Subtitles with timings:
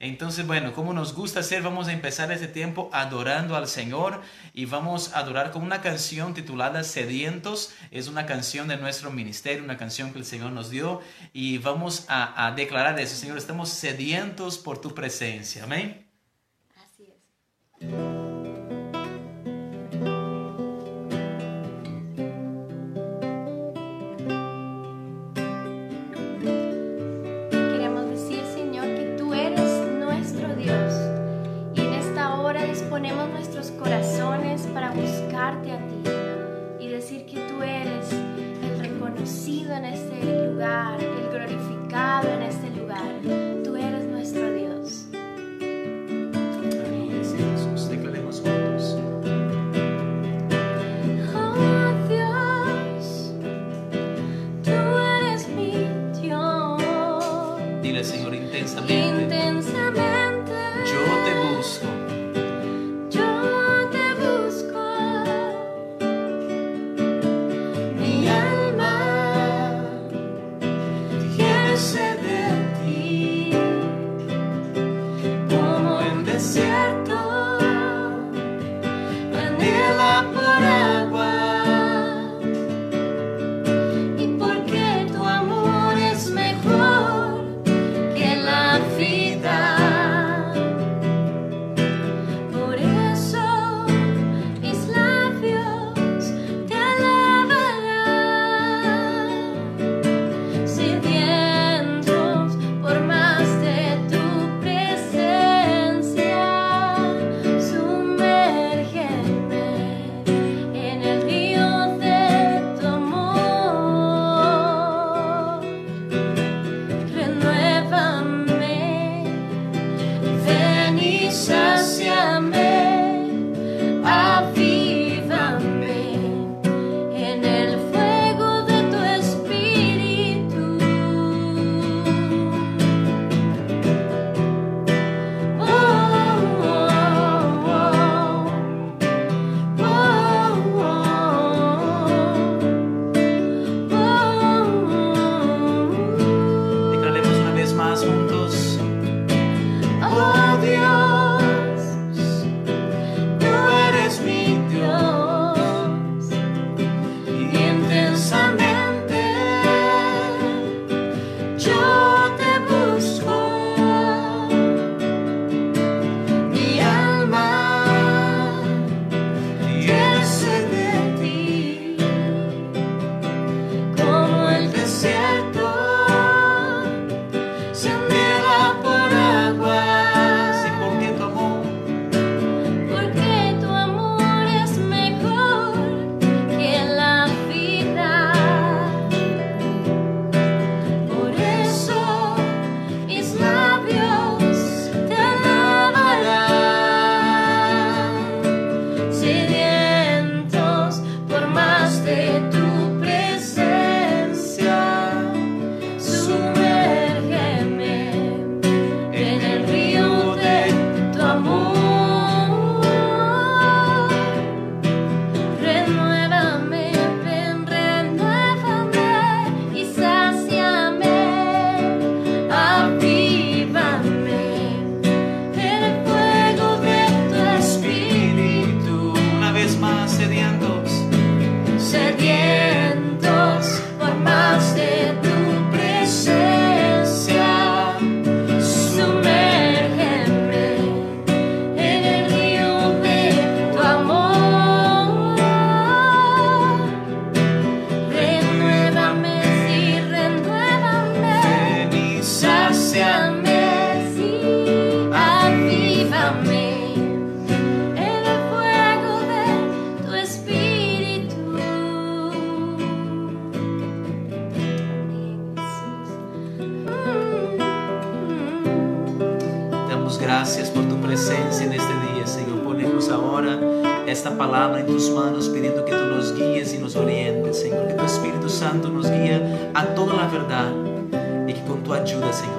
[0.00, 4.22] Entonces, bueno, como nos gusta hacer, vamos a empezar este tiempo adorando al Señor
[4.54, 7.74] y vamos a adorar con una canción titulada Sedientos.
[7.90, 11.00] Es una canción de nuestro ministerio, una canción que el Señor nos dio
[11.32, 15.64] y vamos a, a declarar eso, Señor, estamos sedientos por tu presencia.
[15.64, 16.06] Amén.
[16.76, 17.12] Así
[17.80, 18.27] es.
[39.78, 40.17] Reconocido en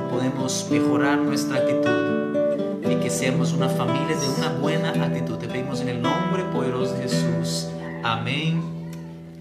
[0.10, 5.38] podemos mejorar nuestra actitud y que seamos una familia de una buena actitud.
[5.38, 7.68] Te pedimos en el nombre poderoso de Jesús.
[8.04, 8.62] Amén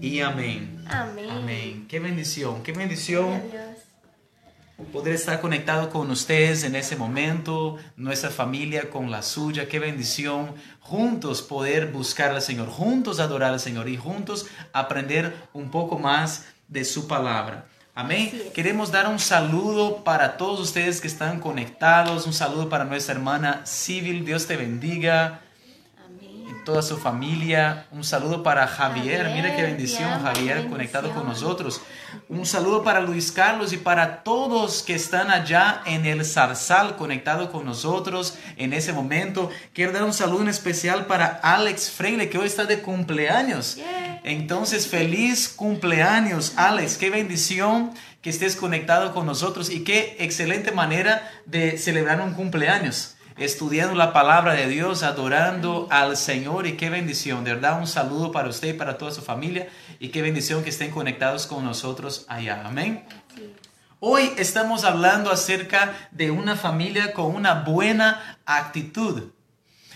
[0.01, 0.83] y amén.
[0.87, 1.29] Amén.
[1.29, 1.85] Amén.
[1.87, 3.41] Qué bendición, qué bendición.
[4.93, 10.55] Poder estar conectado con ustedes en ese momento, nuestra familia con la suya, qué bendición,
[10.79, 16.45] juntos poder buscar al Señor, juntos adorar al Señor y juntos aprender un poco más
[16.67, 17.68] de su palabra.
[17.99, 18.31] Amén.
[18.53, 23.65] Queremos dar un saludo para todos ustedes que están conectados, un saludo para nuestra hermana
[23.65, 25.41] Civil, Dios te bendiga
[26.65, 27.87] toda su familia.
[27.91, 31.81] Un saludo para Javier, mire qué bendición, Javier, conectado con nosotros.
[32.27, 37.51] Un saludo para Luis Carlos y para todos que están allá en el Zarzal conectado
[37.51, 39.49] con nosotros en ese momento.
[39.73, 43.77] Quiero dar un saludo en especial para Alex Freire, que hoy está de cumpleaños.
[44.23, 46.97] Entonces, feliz cumpleaños, Alex.
[46.97, 47.91] Qué bendición
[48.21, 54.11] que estés conectado con nosotros y qué excelente manera de celebrar un cumpleaños estudiando la
[54.11, 57.43] palabra de Dios, adorando al Señor y qué bendición.
[57.43, 59.69] De verdad, un saludo para usted y para toda su familia
[59.99, 62.61] y qué bendición que estén conectados con nosotros allá.
[62.65, 63.05] Amén.
[64.01, 69.31] Hoy estamos hablando acerca de una familia con una buena actitud.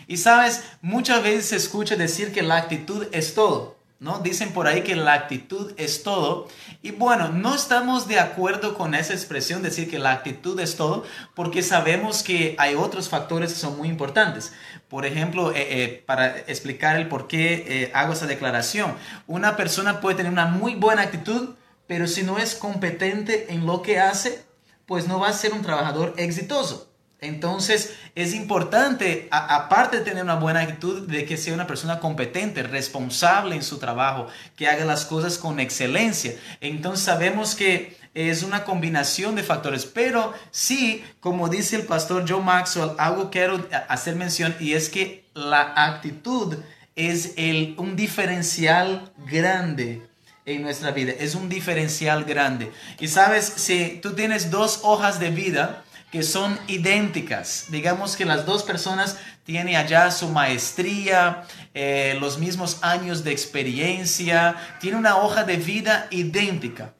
[0.07, 3.72] Y sabes, muchas veces se escucha decir que la actitud es todo.
[4.03, 4.19] ¿No?
[4.19, 6.49] Dicen por ahí que la actitud es todo.
[6.81, 11.05] Y bueno, no estamos de acuerdo con esa expresión, decir que la actitud es todo,
[11.33, 14.51] porque sabemos que hay otros factores que son muy importantes.
[14.89, 18.93] Por ejemplo, eh, eh, para explicar el por qué eh, hago esa declaración,
[19.25, 21.55] una persona puede tener una muy buena actitud,
[21.87, 24.43] pero si no es competente en lo que hace,
[24.85, 26.92] pues no va a ser un trabajador exitoso.
[27.23, 32.63] Entonces es importante, aparte de tener una buena actitud, de que sea una persona competente,
[32.63, 36.33] responsable en su trabajo, que haga las cosas con excelencia.
[36.61, 42.41] Entonces sabemos que es una combinación de factores, pero sí, como dice el pastor Joe
[42.41, 46.57] Maxwell, algo quiero hacer mención y es que la actitud
[46.95, 50.01] es el, un diferencial grande
[50.45, 52.71] en nuestra vida, es un diferencial grande.
[52.99, 57.65] Y sabes, si tú tienes dos hojas de vida, que son idénticas.
[57.69, 61.41] Digamos que las dos personas tienen allá su maestría,
[61.73, 66.93] eh, los mismos años de experiencia, tienen una hoja de vida idéntica.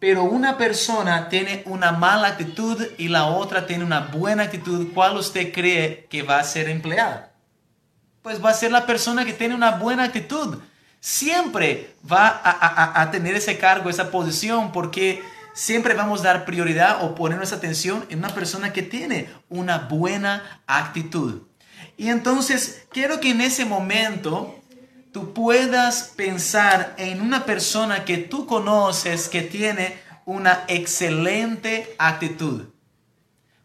[0.00, 4.88] Pero una persona tiene una mala actitud y la otra tiene una buena actitud.
[4.92, 7.30] ¿Cuál usted cree que va a ser empleada?
[8.22, 10.58] Pues va a ser la persona que tiene una buena actitud.
[10.98, 15.22] Siempre va a tener ese cargo, esa posición, porque
[15.58, 19.78] siempre vamos a dar prioridad o poner nuestra atención en una persona que tiene una
[19.78, 21.42] buena actitud.
[21.96, 24.54] Y entonces quiero que en ese momento
[25.12, 32.66] tú puedas pensar en una persona que tú conoces que tiene una excelente actitud.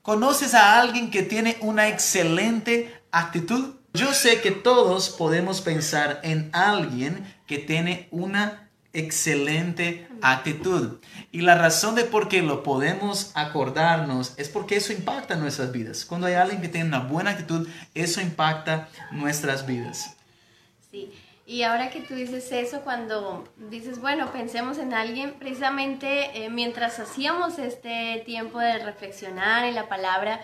[0.01, 3.75] ¿Conoces a alguien que tiene una excelente actitud?
[3.93, 10.99] Yo sé que todos podemos pensar en alguien que tiene una excelente actitud.
[11.31, 16.05] Y la razón de por qué lo podemos acordarnos es porque eso impacta nuestras vidas.
[16.05, 20.15] Cuando hay alguien que tiene una buena actitud, eso impacta nuestras vidas.
[20.91, 21.11] Sí.
[21.45, 26.99] Y ahora que tú dices eso, cuando dices, bueno, pensemos en alguien, precisamente eh, mientras
[26.99, 30.39] hacíamos este tiempo de reflexionar en la palabra,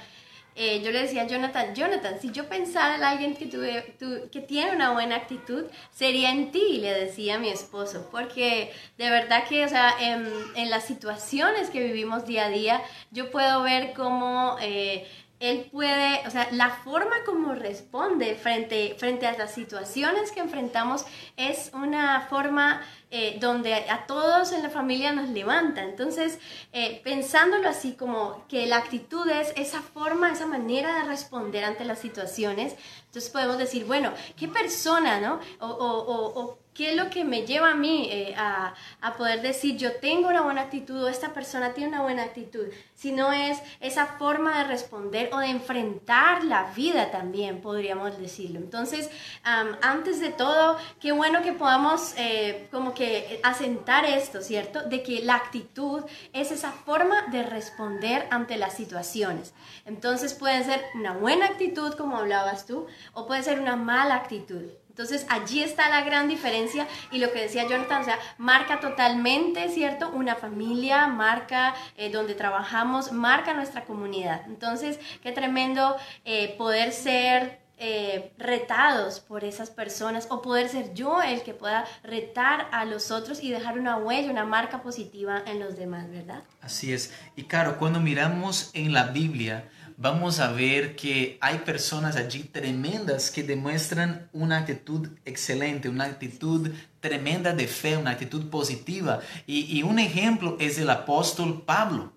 [0.62, 3.96] eh, yo le decía a Jonathan, Jonathan, si yo pensara en alguien que, tuve,
[4.30, 9.46] que tiene una buena actitud, sería en ti, le decía mi esposo, porque de verdad
[9.48, 13.94] que, o sea, en, en las situaciones que vivimos día a día, yo puedo ver
[13.94, 14.58] cómo...
[14.62, 15.08] Eh,
[15.40, 21.06] él puede, o sea, la forma como responde frente, frente a las situaciones que enfrentamos
[21.38, 25.84] es una forma eh, donde a todos en la familia nos levanta.
[25.84, 26.38] Entonces,
[26.74, 31.86] eh, pensándolo así como que la actitud es esa forma, esa manera de responder ante
[31.86, 32.76] las situaciones,
[33.10, 35.40] entonces podemos decir, bueno, ¿qué persona, no?
[35.60, 39.42] O, o, o, ¿qué es lo que me lleva a mí eh, a, a, poder
[39.42, 42.68] decir, yo tengo una buena actitud o esta persona tiene una buena actitud?
[42.94, 48.60] Si no es esa forma de responder o de enfrentar la vida también, podríamos decirlo.
[48.60, 49.10] Entonces,
[49.44, 52.99] antes de todo, qué bueno que podamos eh, como que
[53.44, 54.84] asentar esto, ¿cierto?
[54.84, 56.04] De que la actitud
[56.34, 59.54] es esa forma de responder ante las situaciones.
[59.86, 64.64] Entonces puede ser una buena actitud, como hablabas tú, o puede ser una mala actitud.
[65.00, 69.70] Entonces allí está la gran diferencia y lo que decía Jonathan, o sea, marca totalmente,
[69.70, 70.10] ¿cierto?
[70.10, 74.42] Una familia, marca eh, donde trabajamos, marca nuestra comunidad.
[74.48, 81.22] Entonces, qué tremendo eh, poder ser eh, retados por esas personas o poder ser yo
[81.22, 85.60] el que pueda retar a los otros y dejar una huella, una marca positiva en
[85.60, 86.44] los demás, ¿verdad?
[86.62, 87.14] Así es.
[87.36, 89.70] Y claro, cuando miramos en la Biblia,
[90.00, 96.72] vamos a ver que hay personas allí tremendas que demuestran una actitud excelente, una actitud
[97.02, 99.20] tremenda de fe, una actitud positiva.
[99.46, 102.14] Y, un ejemplo es el apóstol Pablo.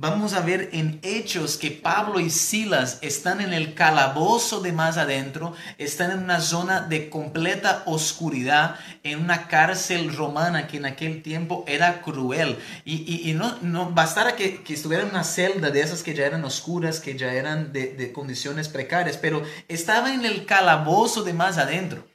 [0.00, 4.96] Vamos a ver en Hechos que Pablo y Silas están en el calabozo de más
[4.96, 11.22] adentro, están en una zona de completa oscuridad, en una cárcel romana que en aquel
[11.22, 12.58] tiempo era cruel.
[12.86, 16.46] Y, no, no bastara que, que estuviera en una celda de esas que ya eran
[16.46, 21.58] oscuras, que ya eran de, de condiciones precarias, pero estaba en el calabozo de más
[21.58, 22.06] adentro,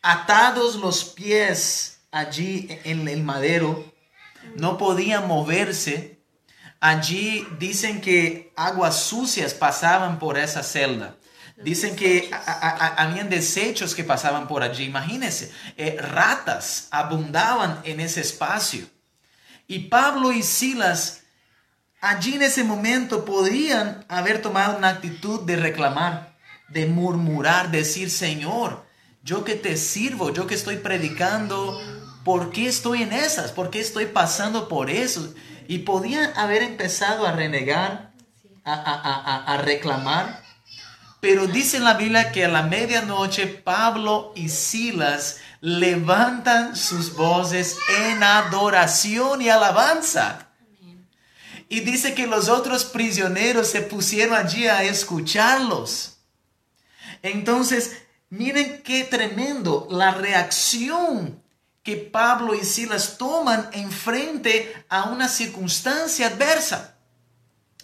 [0.00, 3.92] atados los pies allí en el madero,
[4.56, 6.13] no podía moverse
[6.84, 11.16] Allí dicen que aguas sucias pasaban por esa celda.
[11.56, 14.84] Dicen que habían desechos que pasaban por allí.
[14.84, 18.84] Imagínense, eh, ratas abundaban en ese espacio.
[19.66, 21.22] Y Pablo y Silas
[22.02, 26.36] allí en ese momento podían haber tomado una actitud de reclamar,
[26.68, 28.84] de murmurar, decir, Señor,
[29.22, 31.80] yo que te sirvo, yo que estoy predicando,
[32.24, 33.52] ¿por qué estoy en esas?
[33.52, 35.32] ¿Por qué estoy pasando por eso?
[35.68, 38.12] Y podían haber empezado a renegar,
[38.64, 40.42] a, reclamar.
[41.20, 48.22] Pero dice la Biblia que a la medianoche Pablo y Silas levantan sus voces en
[48.22, 50.48] adoración y alabanza.
[51.68, 56.18] Y dice que los otros prisioneros se pusieron allí a escucharlos.
[57.22, 61.43] Entonces, miren qué tremendo la reacción
[61.84, 66.96] que Pablo y Silas toman en frente a una circunstancia adversa.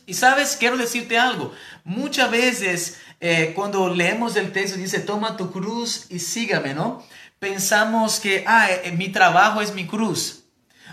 [0.07, 1.53] Y sabes, quiero decirte algo.
[1.85, 7.05] Muchas veces eh, cuando leemos el texto dice, toma tu cruz y sígame, ¿no?
[7.39, 10.45] Pensamos que, ah, eh, mi trabajo es mi cruz.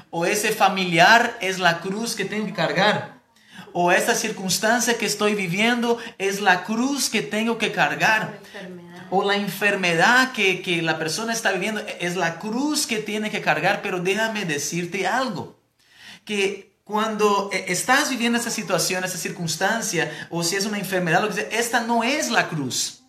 [0.09, 3.21] O ese familiar es la cruz que tengo que cargar.
[3.71, 8.39] O esta circunstancia que estoy viviendo es la cruz que tengo que cargar
[9.09, 13.41] o la enfermedad que, que la persona está viviendo es la cruz que tiene que
[13.41, 15.59] cargar, pero déjame decirte algo,
[16.25, 21.27] que cuando eh, estás viviendo esa situación, esa circunstancia, o si es una enfermedad, lo
[21.27, 23.03] que sea, esta no es la cruz.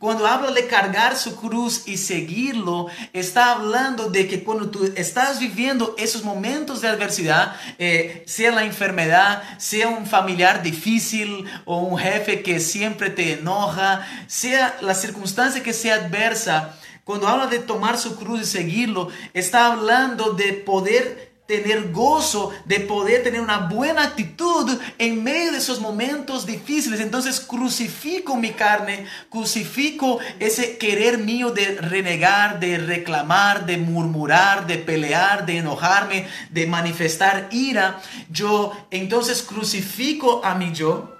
[0.00, 5.38] Cuando habla de cargar su cruz y seguirlo, está hablando de que cuando tú estás
[5.38, 11.98] viviendo esos momentos de adversidad, eh, sea la enfermedad, sea un familiar difícil o un
[11.98, 17.98] jefe que siempre te enoja, sea la circunstancia que sea adversa, cuando habla de tomar
[17.98, 24.04] su cruz y seguirlo, está hablando de poder tener gozo, de poder tener una buena
[24.04, 27.00] actitud en medio de esos momentos difíciles.
[27.00, 34.78] Entonces crucifico mi carne, crucifico ese querer mío de renegar, de reclamar, de murmurar, de
[34.78, 38.00] pelear, de enojarme, de manifestar ira.
[38.30, 41.16] Yo entonces crucifico a mi yo.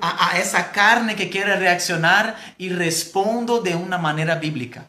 [0.00, 4.88] A, a esa carne que quiere reaccionar y respondo de una manera bíblica.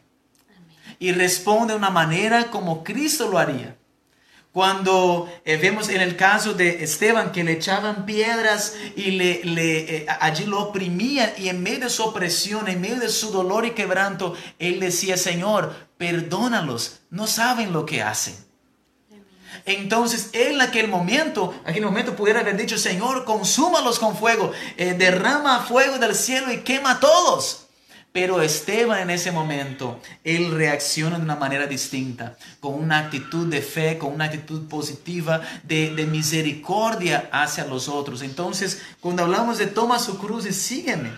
[0.97, 3.75] Y respondo de una manera como Cristo lo haría.
[4.57, 10.07] Cuando eh, vemos en el caso de Esteban que le echaban piedras y le, eh,
[10.19, 13.75] allí lo oprimían y en medio de su opresión, en medio de su dolor y
[13.75, 18.35] quebranto, él decía, Señor, perdónalos, no saben lo que hacen.
[19.63, 24.95] Entonces, en aquel momento, en aquel momento pudiera haber dicho, Señor, consúmalos con fuego, eh,
[24.95, 27.66] derrama fuego del cielo y quema a todos.
[28.11, 33.61] Pero Esteban en ese momento, él reacciona de una manera distinta, con una actitud de
[33.61, 38.21] fe, con una actitud positiva, de, misericordia hacia los otros.
[38.21, 41.11] Entonces, cuando hablamos de toma su cruz y sígueme,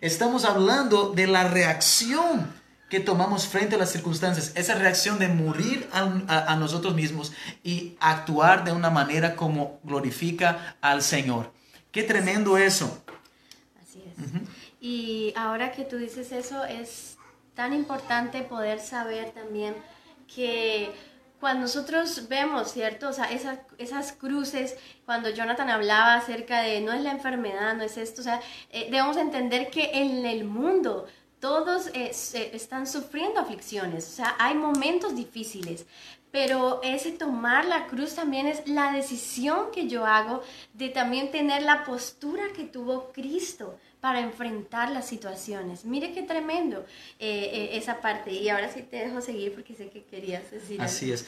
[0.00, 2.52] estamos hablando de la reacción
[2.88, 7.32] que tomamos frente a las circunstancias, esa reacción de morir a, nosotros mismos
[7.64, 11.52] y actuar de una manera como glorifica al Señor.
[11.90, 13.02] Qué tremendo eso.
[13.82, 14.53] Así es.
[14.84, 17.16] Y ahora que tú dices eso, es
[17.54, 19.74] tan importante poder saber también
[20.26, 20.92] que
[21.40, 23.08] cuando nosotros vemos, ¿cierto?
[23.08, 24.76] O sea, esas, esas cruces,
[25.06, 28.88] cuando Jonathan hablaba acerca de no es la enfermedad, no es esto, o sea, eh,
[28.90, 31.06] debemos entender que en el mundo
[31.40, 32.10] todos eh,
[32.52, 35.86] están sufriendo aflicciones, o sea, hay momentos difíciles,
[36.30, 40.42] pero ese tomar la cruz también es la decisión que yo hago
[40.74, 45.86] de también tener la postura que tuvo Cristo para enfrentar las situaciones.
[45.86, 46.84] Mire qué tremendo
[47.18, 48.32] eh, eh, esa parte.
[48.32, 50.78] Y ahora sí te dejo seguir porque sé que querías decir.
[50.82, 51.24] Así es.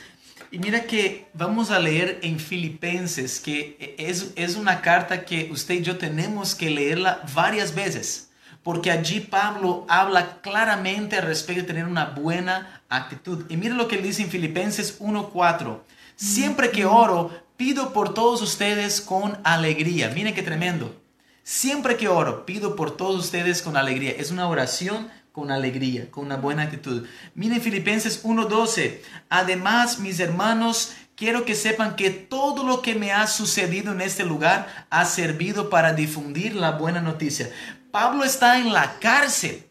[0.50, 5.76] Y mira que vamos a leer en Filipenses, que es, es una carta que usted
[5.76, 8.28] y yo tenemos que leerla varias veces
[8.62, 13.46] porque allí Pablo habla claramente respecto de tener una buena actitud.
[13.48, 15.80] Y mire lo que dice en Filipenses 1:4.
[16.14, 20.10] Siempre que oro, pido por todos ustedes con alegría.
[20.10, 21.05] Miren qué tremendo.
[21.48, 24.10] Siempre que oro, pido por todos ustedes con alegría.
[24.18, 27.06] Es una oración con alegría, con una buena actitud.
[27.36, 29.00] Miren Filipenses 1:12.
[29.28, 34.24] Además, mis hermanos, quiero que sepan que todo lo que me ha sucedido en este
[34.24, 37.48] lugar ha servido para difundir la buena noticia.
[37.92, 39.68] Pablo está en la cárcel,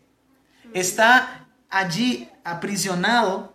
[0.74, 3.55] está allí aprisionado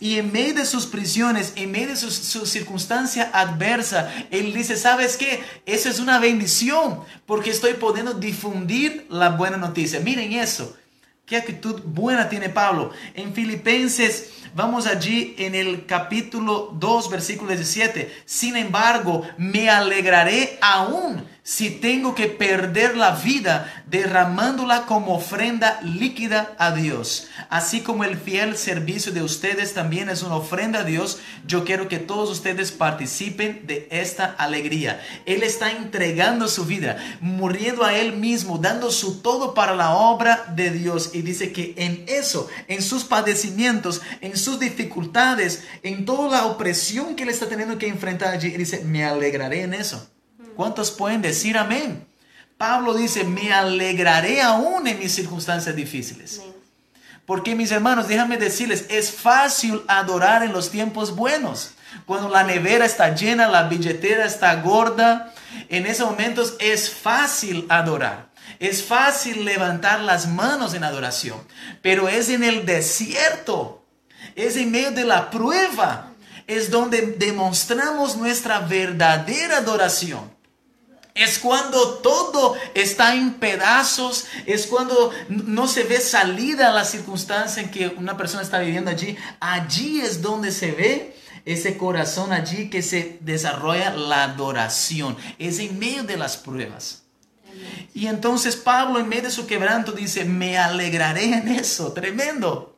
[0.00, 4.76] y en medio de sus prisiones, en medio de su, su, circunstancia adversa, él dice,
[4.76, 5.42] ¿sabes qué?
[5.66, 10.00] Eso es una bendición porque estoy pudiendo difundir la buena noticia.
[10.00, 10.76] Miren eso.
[11.24, 12.90] Qué actitud buena tiene Pablo.
[13.14, 18.12] En Filipenses, vamos allí en el capítulo 2, versículo 17.
[18.26, 26.54] Sin embargo, me alegraré aún si tengo que perder la vida derramándola como ofrenda líquida
[26.56, 27.28] a Dios.
[27.50, 31.88] Así como el fiel servicio de ustedes también es una ofrenda a Dios, yo quiero
[31.88, 35.00] que todos ustedes participen de esta alegría.
[35.26, 40.44] Él está entregando su vida, muriendo a Él mismo, dando su todo para la obra
[40.54, 41.10] de Dios.
[41.12, 47.16] Y dice que en eso, en sus padecimientos, en sus dificultades, en toda la opresión
[47.16, 50.08] que Él está teniendo que enfrentar allí, dice, me alegraré en eso.
[50.56, 52.06] ¿Cuántos pueden decir amén?
[52.58, 56.40] Pablo dice, me alegraré aún en mis circunstancias difíciles.
[57.26, 61.72] Porque mis hermanos, déjame decirles, es fácil adorar en los tiempos buenos.
[62.06, 65.32] Cuando la nevera está llena, la billetera está gorda,
[65.68, 68.30] en esos momentos es fácil adorar.
[68.58, 71.38] Es fácil levantar las manos en adoración.
[71.80, 73.84] Pero es en el desierto,
[74.34, 76.12] es en medio de la prueba,
[76.46, 80.30] es donde demostramos nuestra verdadera adoración.
[81.14, 87.62] Es cuando todo está en pedazos, es cuando no se ve salida a la circunstancia
[87.62, 89.16] en que una persona está viviendo allí.
[89.38, 95.16] Allí es donde se ve ese corazón allí que se desarrolla la adoración.
[95.38, 97.02] Es en medio de las pruebas.
[97.94, 101.92] Y entonces Pablo en medio de su quebranto dice, me alegraré en eso.
[101.92, 102.71] Tremendo.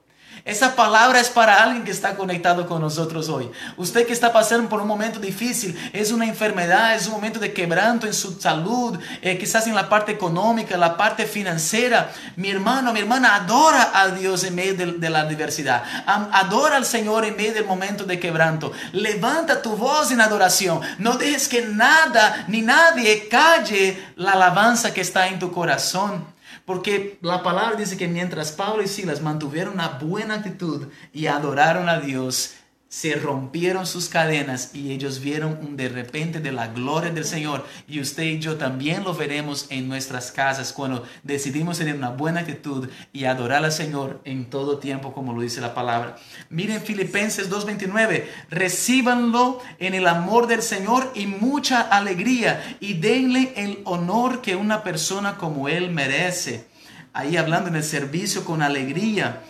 [0.44, 3.50] Esa palabra es para alguien que está conectado con nosotros hoy.
[3.78, 7.54] Usted que está pasando por un momento difícil, es una enfermedad, es un momento de
[7.54, 12.12] quebranto en su salud, eh, quizás en la parte económica, la parte financiera.
[12.36, 15.82] Mi hermano, mi hermana, adora a Dios en medio de, de la adversidad.
[16.04, 18.70] Adora al Señor en medio del momento de quebranto.
[18.92, 20.82] Levanta tu voz en adoración.
[20.98, 26.33] No dejes que nada ni nadie calle la alabanza que está en tu corazón.
[26.64, 31.88] Porque la palabra dice que mientras Pablo y Silas mantuvieron una buena actitud y adoraron
[31.88, 32.54] a Dios,
[32.94, 37.66] se rompieron sus cadenas y ellos vieron un de repente de la gloria del Señor.
[37.88, 42.42] Y usted y yo también lo veremos en nuestras casas cuando decidimos tener una buena
[42.42, 46.14] actitud y adorar al Señor en todo tiempo, como lo dice la palabra.
[46.50, 53.80] Miren Filipenses 2.29, recíbanlo en el amor del Señor y mucha alegría y denle el
[53.86, 56.66] honor que una persona como Él merece.
[57.12, 59.40] Ahí hablando en el servicio con alegría.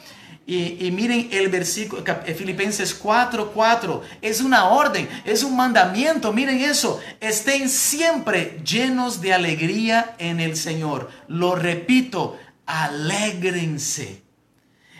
[0.46, 6.60] Y, miren el versículo, eh, Filipenses 4, 4, es una orden, es un mandamiento, miren
[6.60, 11.10] eso, estén siempre llenos de alegría en el Señor.
[11.28, 14.22] Lo repito, alégrense.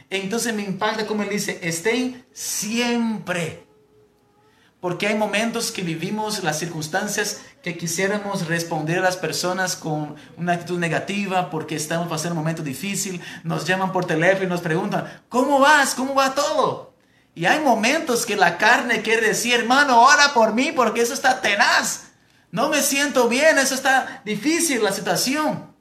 [0.08, 3.64] Entonces me impacta como él dice, estén siempre
[4.84, 10.52] porque hay momentos que vivimos las circunstancias que quisiéramos responder a las personas con una
[10.52, 15.22] actitud negativa porque estamos pasando un momento difícil, nos llaman por teléfono y nos preguntan,
[15.30, 15.94] ¿cómo vas?
[15.94, 16.92] ¿Cómo va todo?
[17.34, 21.40] Y hay momentos que la carne quiere decir, hermano, ora por mí porque eso está
[21.40, 22.08] tenaz.
[22.50, 25.74] No me siento bien, eso está difícil la situación.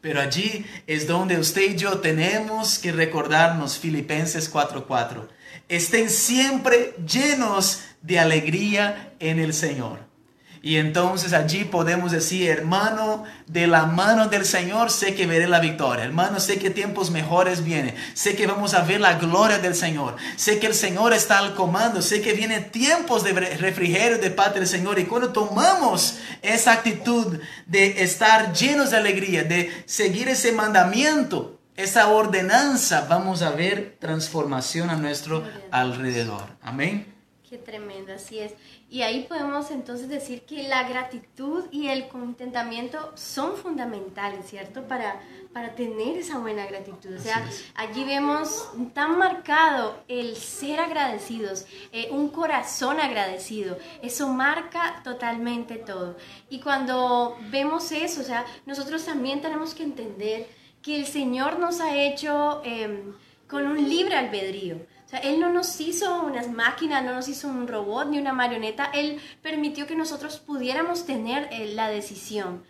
[0.00, 5.26] Pero allí es donde usted y yo tenemos que recordarnos Filipenses 4:4.
[5.68, 10.07] Estén siempre llenos de alegría en el Señor.
[10.68, 15.60] Y entonces allí podemos decir, hermano, de la mano del Señor sé que veré la
[15.60, 16.04] victoria.
[16.04, 17.94] Hermano, sé que tiempos mejores vienen.
[18.12, 20.16] Sé que vamos a ver la gloria del Señor.
[20.36, 22.02] Sé que el Señor está al comando.
[22.02, 24.98] Sé que vienen tiempos de refrigerio de parte del Señor.
[24.98, 32.08] Y cuando tomamos esa actitud de estar llenos de alegría, de seguir ese mandamiento, esa
[32.08, 36.58] ordenanza, vamos a ver transformación a nuestro alrededor.
[36.60, 37.17] Amén.
[37.48, 38.52] Qué tremendo, así es.
[38.90, 44.86] Y ahí podemos entonces decir que la gratitud y el contentamiento son fundamentales, ¿cierto?
[44.86, 45.22] Para,
[45.54, 47.14] para tener esa buena gratitud.
[47.16, 53.78] O sea, allí vemos tan marcado el ser agradecidos, eh, un corazón agradecido.
[54.02, 56.18] Eso marca totalmente todo.
[56.50, 60.48] Y cuando vemos eso, o sea, nosotros también tenemos que entender
[60.82, 63.14] que el Señor nos ha hecho em,
[63.48, 64.97] con un libre albedrío.
[65.08, 68.34] O sea, Él no nos hizo unas máquinas, no nos hizo un robot ni una
[68.34, 72.62] marioneta, Él permitió que nosotros pudiéramos tener eh, la decisión.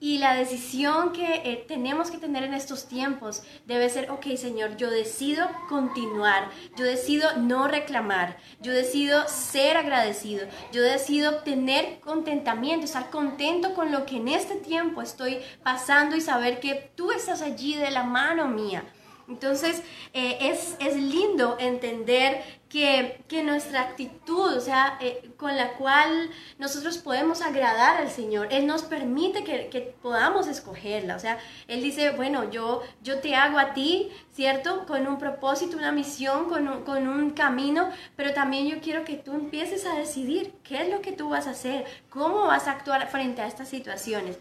[0.00, 4.76] Y la decisión que eh, tenemos que tener en estos tiempos debe ser, ok Señor,
[4.76, 12.84] yo decido continuar, yo decido no reclamar, yo decido ser agradecido, yo decido tener contentamiento,
[12.84, 17.42] estar contento con lo que en este tiempo estoy pasando y saber que tú estás
[17.42, 18.82] allí de la mano mía.
[19.28, 25.72] Entonces eh, es, es, lindo entender que, que, nuestra actitud, o sea, eh, con la
[25.74, 31.16] cual nosotros podemos agradar al Señor, Él nos permite que, que, podamos escogerla.
[31.16, 34.86] O sea, Él dice, bueno, yo, yo te hago a ti, ¿cierto?
[34.86, 39.16] Con un propósito, una misión, con un, con un camino, pero también yo quiero que
[39.16, 42.72] tú empieces a decidir qué es lo que tú vas a hacer, cómo vas a
[42.72, 44.38] actuar frente a estas situaciones.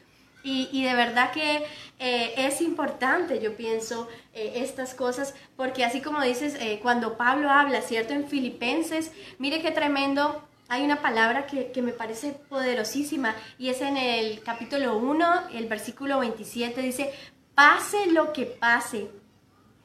[0.47, 1.65] Y, de verdad que
[1.97, 7.49] eh, es importante, yo pienso, eh, estas cosas, porque así como dices, eh, cuando Pablo
[7.49, 8.13] habla, ¿cierto?
[8.13, 10.47] En Filipenses, mire qué tremendo.
[10.67, 15.65] Hay una palabra que, que me parece poderosísima y es en el capítulo 1, el
[15.65, 17.11] versículo 27, dice,
[17.55, 19.09] pase lo que pase,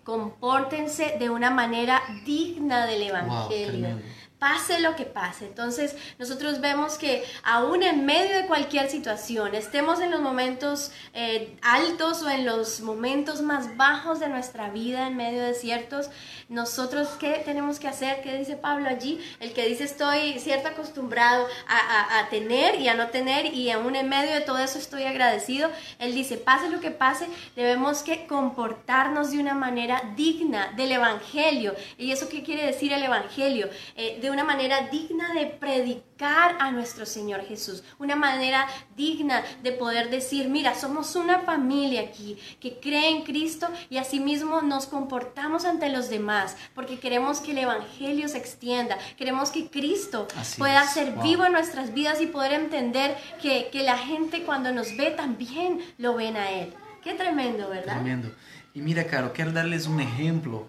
[0.05, 3.99] compórtense de una manera digna del Evangelio
[4.41, 5.45] pase lo que pase.
[5.45, 11.57] Entonces nosotros vemos que aún en medio de cualquier situación, estemos en los momentos eh,
[11.63, 16.11] altos o en los momentos más bajos de nuestra vida, en medio de ciertos,
[16.49, 21.47] nosotros qué tenemos que hacer, qué dice Pablo allí, el que dice estoy cierto acostumbrado
[21.69, 25.05] a, a tener y a no tener y aún en medio de todo eso estoy
[25.05, 30.93] agradecido, él dice, pase lo que pase, debemos que comportarnos de una manera digna del
[30.93, 31.75] Evangelio.
[31.99, 33.69] ¿Y eso qué quiere decir el Evangelio?
[33.97, 38.67] Eh, una manera digna de predicar a nuestro Señor Jesús, una manera
[38.97, 44.63] digna de poder decir, mira, somos una familia aquí que cree en Cristo y asimismo
[44.63, 50.29] nos comportamos ante los demás, porque queremos que el Evangelio se extienda, queremos que Cristo
[50.59, 54.97] pueda ser vivo en nuestras vidas y poder entender que, que la gente cuando nos
[54.97, 56.75] ve también lo ven a Él.
[57.03, 57.95] Qué tremendo, ¿verdad?
[57.95, 58.31] Tremendo.
[58.73, 60.69] Y mira, Caro, quiero darles un ejemplo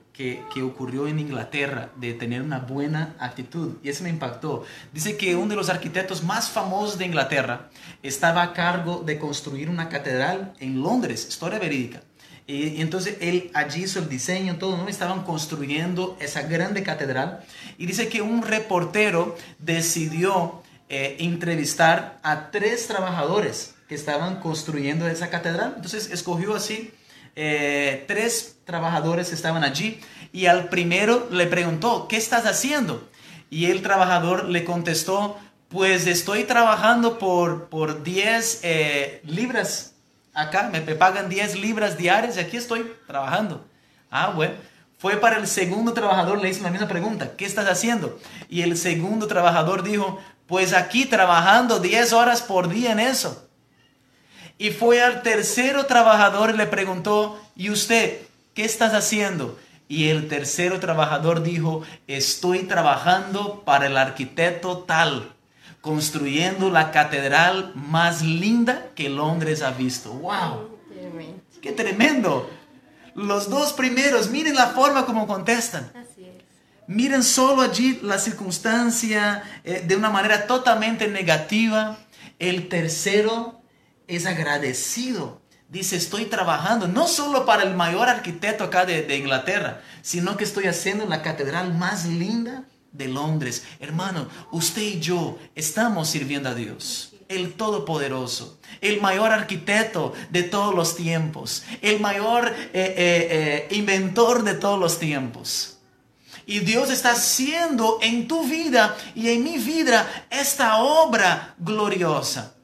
[0.53, 3.77] que, ocurrió en Inglaterra de tener una buena actitud.
[3.83, 4.63] Y eso me impactó.
[4.93, 7.69] Dice que uno de los arquitectos más famosos de Inglaterra
[8.03, 12.01] estaba a cargo de construir una catedral en Londres, historia verídica.
[12.45, 14.87] Y, entonces él allí hizo el diseño, todo, ¿no?
[14.87, 17.43] Estaban construyendo esa grande catedral.
[17.77, 25.29] Y dice que un reportero decidió eh, entrevistar a tres trabajadores que estaban construyendo esa
[25.29, 25.73] catedral.
[25.75, 26.91] Entonces escogió así
[27.35, 29.99] eh, tres trabajadores estaban allí
[30.33, 33.07] y al primero le preguntó, ¿qué estás haciendo?
[33.49, 35.37] Y el trabajador le contestó,
[35.69, 39.91] pues estoy trabajando por, por 10 eh, libras
[40.33, 43.65] acá, me pagan 10 libras diarias y aquí estoy trabajando.
[44.09, 44.53] Ah, bueno.
[44.97, 48.19] Fue para el segundo trabajador, le hice la misma pregunta, ¿qué estás haciendo?
[48.49, 53.49] Y el segundo trabajador dijo, pues aquí trabajando 10 horas por día en eso.
[54.61, 58.19] Y fue al tercero trabajador y le preguntó, ¿y usted
[58.53, 59.57] qué estás haciendo?
[59.87, 65.33] Y el tercero trabajador dijo, estoy trabajando para el arquitecto tal,
[65.81, 70.13] construyendo la catedral más linda que Londres ha visto.
[70.13, 70.77] ¡Wow!
[71.59, 72.47] ¡Qué tremendo!
[73.15, 75.91] Los dos primeros, miren la forma como contestan.
[76.85, 81.97] Miren solo allí la circunstancia eh, de una manera totalmente negativa.
[82.37, 83.60] El tercero
[84.15, 85.41] es agradecido.
[85.69, 90.65] Dice, estoy trabajando no solo para el mayor arquitecto acá de, Inglaterra, sino que estoy
[90.65, 93.63] haciendo la catedral más linda de Londres.
[93.79, 100.75] Hermano, usted y yo estamos sirviendo a Dios, el Todopoderoso, el mayor arquitecto de todos
[100.75, 105.77] los tiempos, el mayor eh, eh, eh, inventor de todos los tiempos.
[106.45, 112.55] Y Dios está haciendo en tu vida y en mi vida esta obra gloriosa.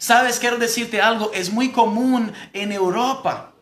[0.00, 3.52] Sabes, quiero decirte algo, es muy común en Europa.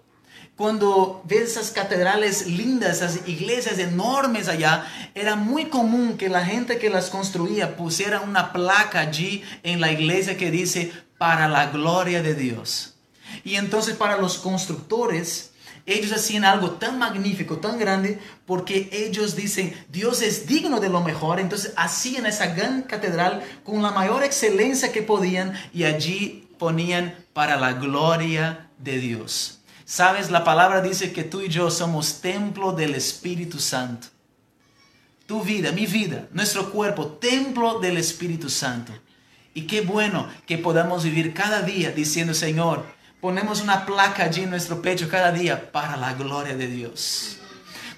[0.55, 6.79] Cuando ves esas catedrales lindas, esas iglesias enormes allá, era muy común que la gente
[6.79, 12.22] que las construía pusiera una placa allí en la iglesia que dice, para la gloria
[12.22, 12.94] de Dios.
[13.42, 15.47] Y entonces para los constructores,
[15.88, 21.01] ellos hacían algo tan magnífico, tan grande, porque ellos dicen, Dios es digno de lo
[21.01, 21.40] mejor.
[21.40, 27.57] Entonces hacían esa gran catedral con la mayor excelencia que podían y allí ponían para
[27.57, 29.61] la gloria de Dios.
[29.87, 34.09] Sabes, la palabra dice que tú y yo somos templo del Espíritu Santo.
[35.27, 38.92] Tu vida, mi vida, nuestro cuerpo, templo del Espíritu Santo.
[39.55, 42.85] Y qué bueno que podamos vivir cada día diciendo, Señor,
[43.20, 47.38] Ponemos una placa allí en nuestro pecho cada día para la gloria de Dios.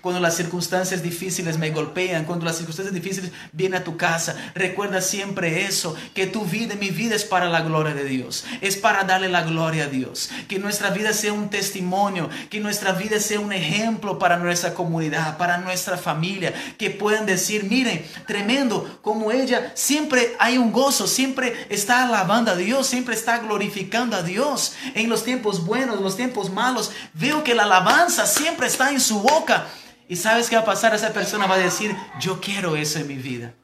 [0.01, 4.37] Cuando las circunstancias difíciles me golpean, cuando las circunstancias difíciles vienen a tu casa.
[4.55, 8.77] Recuerda siempre eso, que tu vida, mi vida es para la gloria de Dios, es
[8.77, 10.31] para darle la gloria a Dios.
[10.49, 15.37] Que nuestra vida sea un testimonio, que nuestra vida sea un ejemplo para nuestra comunidad,
[15.37, 21.67] para nuestra familia, que puedan decir, miren, tremendo, como ella siempre hay un gozo, siempre
[21.69, 26.51] está alabando a Dios, siempre está glorificando a Dios en los tiempos buenos, los tiempos
[26.51, 26.91] malos.
[27.15, 29.67] Veo que la alabanza siempre está en su boca.
[30.11, 30.93] Y sabes qué va a pasar?
[30.93, 33.55] Esa persona va a decir, yo quiero eso en mi vida.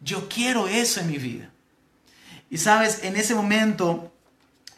[0.00, 1.50] Yo quiero eso en mi vida.
[2.48, 4.12] Y sabes, en ese momento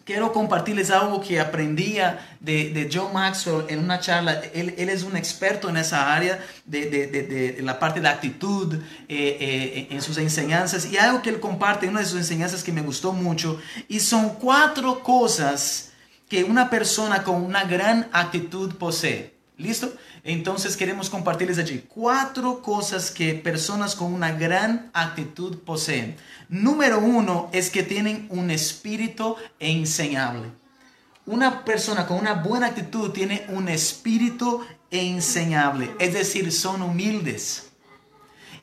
[0.07, 4.41] quiero compartirles algo que aprendía de, de John Maxwell en una charla.
[4.55, 8.81] Él, es un experto en esa área de, de, de la parte de actitud eh,
[9.09, 10.91] eh, en sus enseñanzas.
[10.91, 14.31] Y algo que él comparte, una de sus enseñanzas que me gustó mucho, y son
[14.37, 15.91] cuatro cosas
[16.31, 19.34] que una persona con una gran actitud posee.
[19.57, 19.95] ¿Listo?
[20.25, 26.17] Entonces queremos compartirles allí cuatro cosas que personas con una gran actitud poseen.
[26.49, 30.49] Número uno es que tienen un espíritu enseñable.
[31.27, 37.71] Una persona con una buena actitud tiene un espíritu enseñable, es decir, son humildes.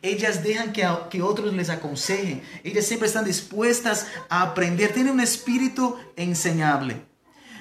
[0.01, 2.41] Ellas dejan que, que otros les aconsejen.
[2.63, 4.93] Ellas siempre están dispuestas a aprender.
[4.93, 7.05] Tienen un espíritu enseñable.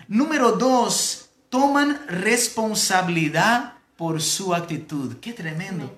[0.08, 1.19] Número dos,
[1.50, 5.16] toman responsabilidad por su actitud.
[5.20, 5.94] Qué tremendo.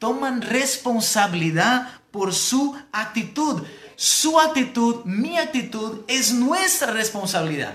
[0.00, 3.62] Toman responsabilidad por su actitud.
[3.94, 7.74] Su actitud, mi actitud, es nuestra responsabilidad.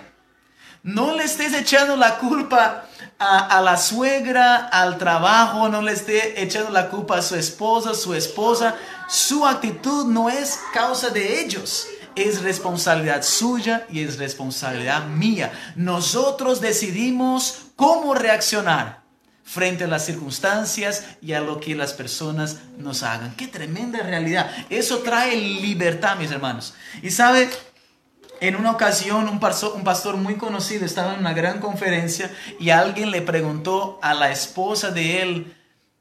[0.83, 2.85] No le estés echando la culpa
[3.19, 8.15] a, la suegra, al trabajo, no le estés echando la culpa a su esposa, su
[8.15, 8.75] esposa.
[9.07, 15.51] Su actitud no es causa de ellos es responsabilidad suya y es responsabilidad mía.
[15.75, 19.01] Nosotros decidimos cómo reaccionar
[19.43, 23.35] frente a las circunstancias y a lo que las personas nos hagan.
[23.35, 24.49] Qué tremenda realidad.
[24.69, 26.73] Eso trae libertad, mis hermanos.
[27.01, 27.49] Y sabe,
[28.39, 32.69] en una ocasión un pastor, un pastor muy conocido estaba en una gran conferencia y
[32.69, 35.55] alguien le preguntó a la esposa de él,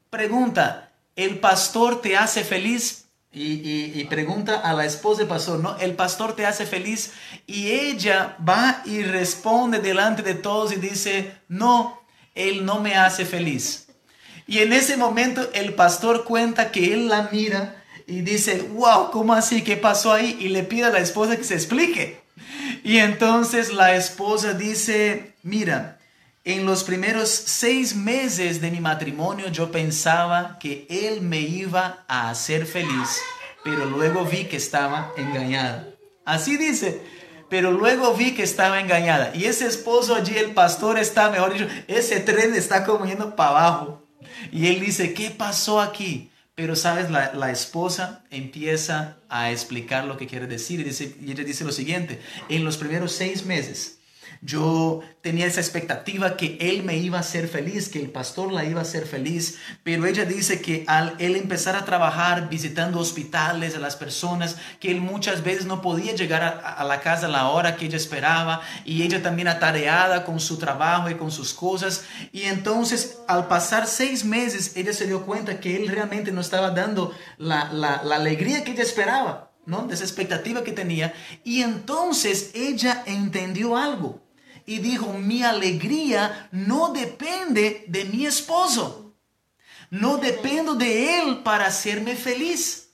[0.09, 3.00] pregunta, ¿el pastor te hace feliz?
[3.33, 5.77] Y, pregunta a la esposa del pastor, ¿no?
[5.77, 7.13] El pastor te hace feliz
[7.47, 12.01] y ella va y responde delante de todos y dice, no,
[12.35, 13.87] él no me hace feliz.
[14.47, 19.33] Y en ese momento el pastor cuenta que él la mira y dice, wow, ¿cómo
[19.33, 19.63] así?
[19.63, 20.35] ¿Qué pasó ahí?
[20.41, 22.19] Y le pide a la esposa que se explique.
[22.83, 26.00] Y entonces la esposa dice, mira,
[26.43, 32.29] en los primeros seis meses de mi matrimonio yo pensaba que él me iba a
[32.29, 33.21] hacer feliz,
[33.63, 35.87] pero luego vi que estaba engañada.
[36.25, 37.01] Así dice,
[37.49, 39.33] pero luego vi que estaba engañada.
[39.35, 43.49] Y ese esposo allí, el pastor, está, mejor dicho, ese tren está como yendo para
[43.49, 44.07] abajo.
[44.51, 46.31] Y él dice, ¿qué pasó aquí?
[46.55, 51.31] Pero sabes, la, la, esposa empieza a explicar lo que quiere decir y, dice, y
[51.31, 53.99] ella dice lo siguiente, en los primeros seis meses,
[54.43, 58.65] yo tenía esa expectativa que él me iba a hacer feliz, que el pastor la
[58.65, 63.75] iba a hacer feliz, pero ella dice que al él empezar a trabajar visitando hospitales
[63.75, 67.49] a las personas, que él muchas veces no podía llegar a, la casa a la
[67.49, 72.05] hora que ella esperaba y ella también atareada con su trabajo y con sus cosas.
[72.31, 76.71] Y entonces al pasar seis meses ella se dio cuenta que él realmente no estaba
[76.71, 79.49] dando la, la, la alegría que ella esperaba.
[79.67, 79.83] ¿no?
[79.83, 81.13] De esa expectativa que tenía.
[81.43, 84.19] Y entonces ella entendió algo
[84.65, 89.13] y dijo, mi alegría no depende de mi esposo.
[89.89, 92.89] No dependo de él para hacerme feliz.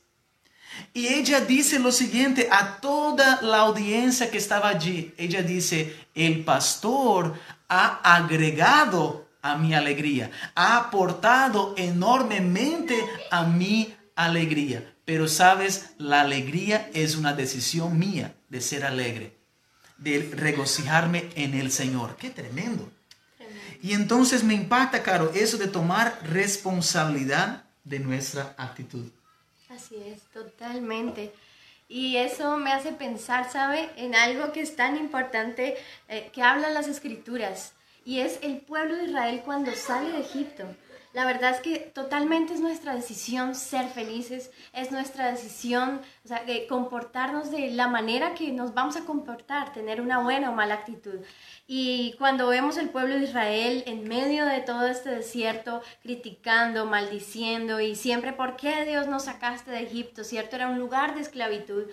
[0.93, 5.13] Y ella dice lo siguiente a toda la audiencia que estaba allí.
[5.17, 12.97] Ella dice, el pastor ha agregado a mi alegría, ha aportado enormemente
[13.29, 14.95] a mi alegría.
[15.05, 19.36] Pero sabes, la alegría es una decisión mía de ser alegre
[19.97, 22.15] de regocijarme en el Señor.
[22.17, 22.89] Qué tremendo.
[23.81, 29.05] Y entonces me impacta, Caro, eso de tomar responsabilidad de nuestra actitud.
[29.69, 31.31] Así es, totalmente.
[31.87, 33.89] Y eso me hace pensar, ¿sabe?
[33.95, 35.77] En algo que es tan importante
[36.09, 37.73] eh, que hablan las escrituras.
[38.03, 40.63] Y es el pueblo de Israel cuando sale de Egipto.
[41.13, 46.43] La verdad es que totalmente es nuestra decisión ser felices, es nuestra decisión o sea,
[46.43, 50.75] de comportarnos de la manera que nos vamos a comportar, tener una buena o mala
[50.75, 51.19] actitud.
[51.65, 57.79] Y cuando vemos el pueblo de Israel en medio de todo este desierto, criticando, maldiciendo
[57.79, 60.23] y siempre, ¿por qué Dios nos sacaste de Egipto?
[60.23, 60.55] ¿Cierto?
[60.55, 61.85] Era un lugar de esclavitud.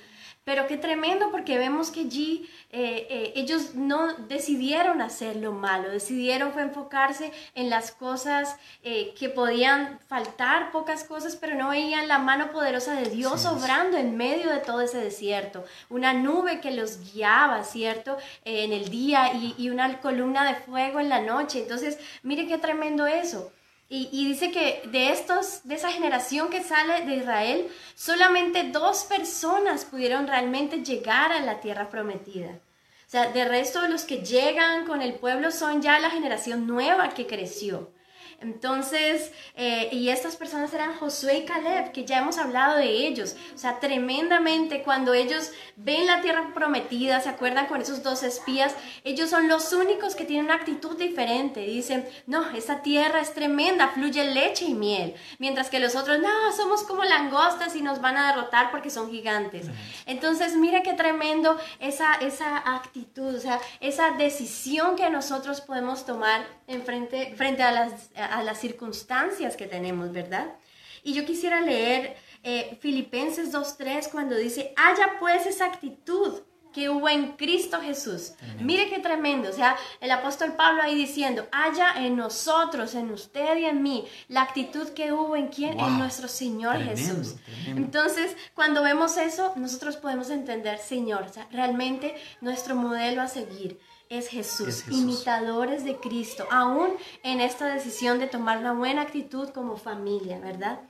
[0.44, 5.88] Pero qué tremendo porque vemos que allí eh, eh, ellos no decidieron hacer lo malo,
[5.88, 12.08] decidieron fue enfocarse en las cosas eh, que, podían faltar pocas cosas, pero no veían
[12.08, 15.64] la mano poderosa de Dios Sí, obrando en medio de todo ese desierto.
[15.88, 18.18] Una nube que los guiaba, ¿cierto?
[18.44, 21.60] En el día y, y una columna de fuego en la noche.
[21.62, 23.50] Entonces, mire qué tremendo eso.
[23.96, 29.84] Y, dice que de estos, de esa generación que sale de Israel, solamente dos personas
[29.84, 32.48] pudieron realmente llegar a la tierra prometida.
[32.50, 37.10] O sea, de resto los que llegan con el pueblo son ya la generación nueva
[37.10, 37.92] que creció.
[38.40, 43.36] Entonces, eh, y estas personas eran Josué y Caleb, que ya hemos hablado de ellos.
[43.54, 48.74] O sea, tremendamente cuando ellos ven la tierra prometida, se acuerdan con esos dos espías,
[49.04, 51.60] ellos son los únicos que tienen una actitud diferente.
[51.60, 55.14] Dicen, no, esta tierra es tremenda, fluye leche y miel.
[55.38, 59.10] Mientras que los otros, no, somos como langostas y nos van a derrotar porque son
[59.10, 59.66] gigantes.
[60.06, 66.46] Entonces, mira qué tremendo esa, esa actitud, o sea, esa decisión que nosotros podemos tomar
[66.66, 70.54] en frente, frente a, las, a las circunstancias que tenemos, ¿verdad?
[71.02, 76.40] Y yo quisiera leer eh, Filipenses 2.3 cuando dice, haya pues esa actitud
[76.72, 78.32] que hubo en Cristo Jesús.
[78.36, 78.64] Tremendo.
[78.64, 83.58] Mire qué tremendo, o sea, el apóstol Pablo ahí diciendo, haya en nosotros, en usted
[83.58, 85.90] y en mí, la actitud que hubo en quién, en Wow.
[85.98, 87.36] nuestro Señor Tremendo, Jesús.
[87.44, 87.80] tremendo.
[87.80, 93.78] Entonces, cuando vemos eso, nosotros podemos entender, Señor, o sea, realmente nuestro modelo a seguir
[94.18, 95.00] es Jesús, Es Jesús.
[95.00, 100.80] imitadores de Cristo, aún en esta decisión de tomar una buena actitud como familia, ¿verdad?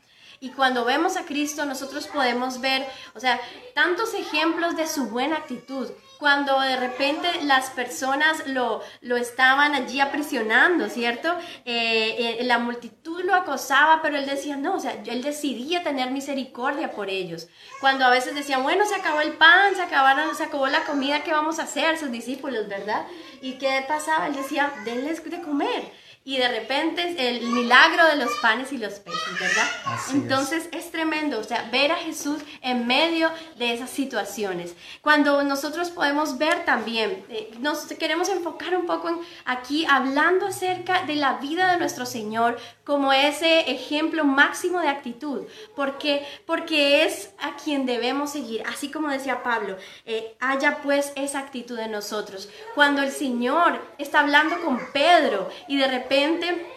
[0.41, 3.41] Y cuando vemos a Cristo, nosotros podemos ver, o sea,
[3.75, 5.89] tantos ejemplos de su buena actitud.
[6.19, 11.37] Cuando de repente las personas lo, lo estaban allí aprisionando, ¿cierto?
[11.65, 16.11] Eh, eh, la multitud lo acosaba, pero él decía, no, o sea, él decidía tener
[16.11, 17.49] misericordia por ellos.
[17.81, 21.25] Cuando a veces decían, bueno, se acabó el pan, se, acabaron, se acabó la comida,
[21.25, 21.99] ¿qué vamos a hacer?
[21.99, 23.07] Sus discípulos, ¿verdad?
[23.41, 24.27] ¿Y qué pasaba?
[24.27, 25.93] Él decía, denles de comer.
[26.27, 29.69] Y de repente el milagro de los panes y los peces, ¿verdad?
[29.85, 30.23] Así es.
[30.23, 34.75] Entonces es tremendo, o sea, ver a Jesús en medio de esas situaciones.
[35.03, 41.03] Cuando nosotros podemos ver también, eh, nos queremos enfocar un poco en aquí hablando acerca
[41.03, 45.43] de la vida de nuestro Señor como ese ejemplo máximo de actitud,
[45.77, 51.41] porque porque es a quien debemos seguir, así como decía Pablo, eh, haya pues esa
[51.41, 52.49] actitud en nosotros.
[52.75, 56.14] Cuando el Señor está hablando con Pedro y de repente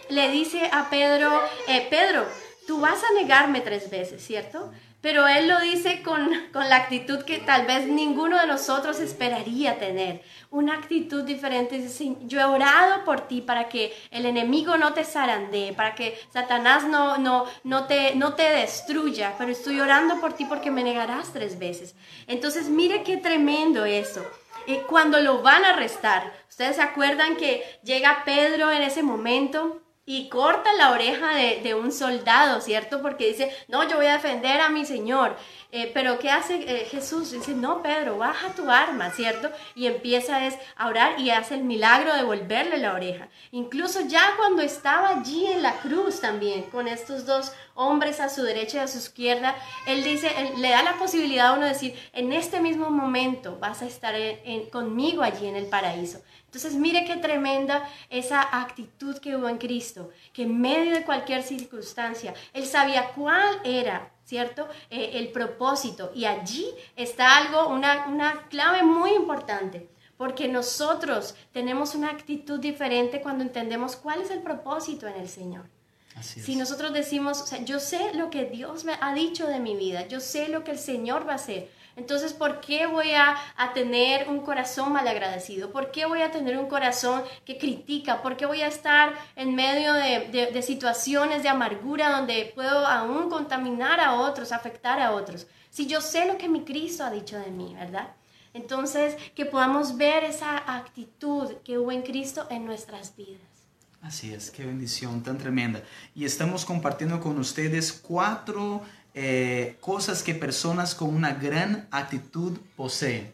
[0.08, 2.26] le dice a Pedro, eh, Pedro,
[2.66, 4.70] tú vas a negarme tres veces, ¿cierto?
[5.00, 9.78] Pero él lo dice con, con la actitud que tal vez ninguno de nosotros esperaría
[9.78, 10.22] tener.
[10.50, 11.76] Una actitud diferente.
[11.76, 15.94] Dice, "Sí, yo he orado por ti para que el enemigo no te zarandee, para
[15.94, 20.72] que Satanás no, no, no, te, no te destruya, pero estoy orando por ti porque
[20.72, 21.94] me negarás tres veces.
[22.26, 24.26] Entonces, mire qué tremendo eso.
[24.66, 29.82] Eh, cuando lo van a arrestar, ustedes se acuerdan que llega Pedro en ese momento
[30.10, 33.02] y corta la oreja de, un soldado, ¿cierto?
[33.02, 35.36] Porque dice, no, yo voy a defender a mi Señor.
[35.70, 37.32] Eh, pero ¿qué hace eh, Jesús?
[37.32, 39.50] Dice, no, Pedro, baja tu arma, ¿cierto?
[39.74, 40.40] Y empieza
[40.76, 43.28] a orar y hace el milagro de volverle la oreja.
[43.52, 48.42] Incluso ya cuando estaba allí en la cruz también, con estos dos hombres a su
[48.44, 49.54] derecha y a su izquierda,
[49.86, 53.82] él dice, le da la posibilidad a uno de decir, en este mismo momento vas
[53.82, 54.14] a estar
[54.72, 56.22] conmigo allí en el paraíso.
[56.48, 61.42] Entonces mire qué tremenda esa actitud que hubo en Cristo, que en medio de cualquier
[61.42, 64.66] circunstancia, Él sabía cuál era, ¿cierto?
[64.88, 66.10] Eh, el propósito.
[66.14, 73.20] Y allí está algo, una, una clave muy importante, porque nosotros tenemos una actitud diferente
[73.20, 75.66] cuando entendemos cuál es el propósito en el Señor.
[76.16, 76.40] Así.
[76.40, 79.76] Si nosotros decimos, o sea, yo sé lo que Dios me ha dicho de mi
[79.76, 83.36] vida, yo sé lo que el Señor va a hacer, entonces, ¿por qué voy a,
[83.56, 85.70] a tener un corazón malagradecido?
[85.70, 88.22] ¿Por qué voy a tener un corazón que critica?
[88.22, 92.86] ¿Por qué voy a estar en medio de, de- de situaciones de amargura donde puedo
[92.86, 95.46] aún contaminar a otros, afectar a otros?
[95.70, 98.08] Si yo sé lo que mi Cristo ha dicho de mí, ¿verdad?
[98.54, 103.42] Entonces, que podamos ver esa actitud que hubo en Cristo en nuestras vidas.
[104.00, 105.82] Así es, qué bendición tan tremenda.
[106.14, 108.80] Y estamos compartiendo con ustedes cuatro
[109.20, 113.32] eh, cosas que personas con una gran actitud poseen.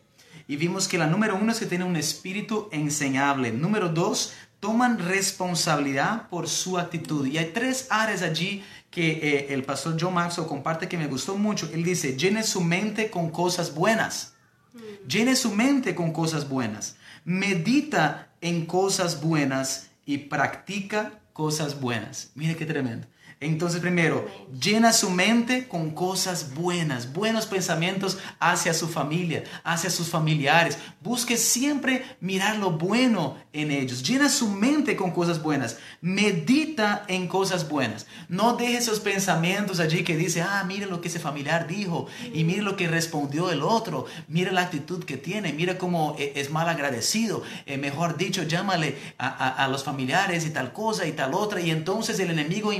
[0.49, 3.53] Y vimos que la número uno es que tienen un espíritu enseñable.
[3.53, 7.27] Número dos, toman responsabilidad por su actitud.
[7.27, 11.37] Y hay tres áreas allí que eh, el pastor John Maxwell comparte que me gustó
[11.37, 11.69] mucho.
[11.71, 14.33] Él dice, llene su mente con cosas buenas.
[15.07, 16.97] Llene su mente con cosas buenas.
[17.27, 22.31] Medita en cosas buenas y practica cosas buenas.
[22.37, 23.07] Mire qué tremendo.
[23.41, 24.27] Entonces, primero,
[24.59, 30.79] llena su mente con cosas buenas, buenos pensamientos hacia su familia, hacia sus familiares.
[31.03, 34.03] Busque siempre mirar lo bueno en ellos.
[34.03, 35.79] Llena su mente con cosas buenas.
[36.01, 38.07] Medita en cosas buenas.
[38.29, 42.45] No deje esos pensamientos allí que dice, ah, mire lo que ese familiar dijo y
[42.45, 44.07] mire lo que respondió el otro.
[44.29, 45.53] Mire la actitud que tiene.
[45.53, 47.43] Mire cómo eh, es mal agradecido.
[47.67, 51.61] Eh, mejor dicho, llámale a, a los familiares y tal cosa y tal otra.
[51.61, 52.73] Y entonces el enemigo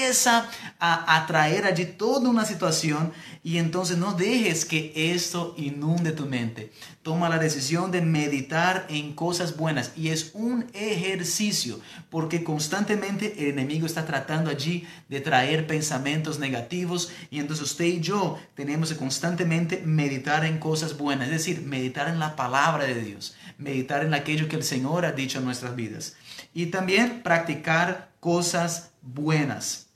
[0.00, 0.48] empieza
[0.78, 6.72] a atraer allí toda una situación y entonces no dejes que esto inunde tu mente.
[7.02, 13.48] Toma la decisión de meditar en cosas buenas y es un ejercicio porque constantemente el
[13.50, 18.96] enemigo está tratando allí de traer pensamientos negativos y entonces usted y yo tenemos que
[18.96, 24.14] constantemente meditar en cosas buenas, es decir, meditar en la palabra de Dios, meditar en
[24.14, 26.16] aquello que el Señor ha dicho en nuestras vidas
[26.54, 29.89] y también practicar cosas buenas.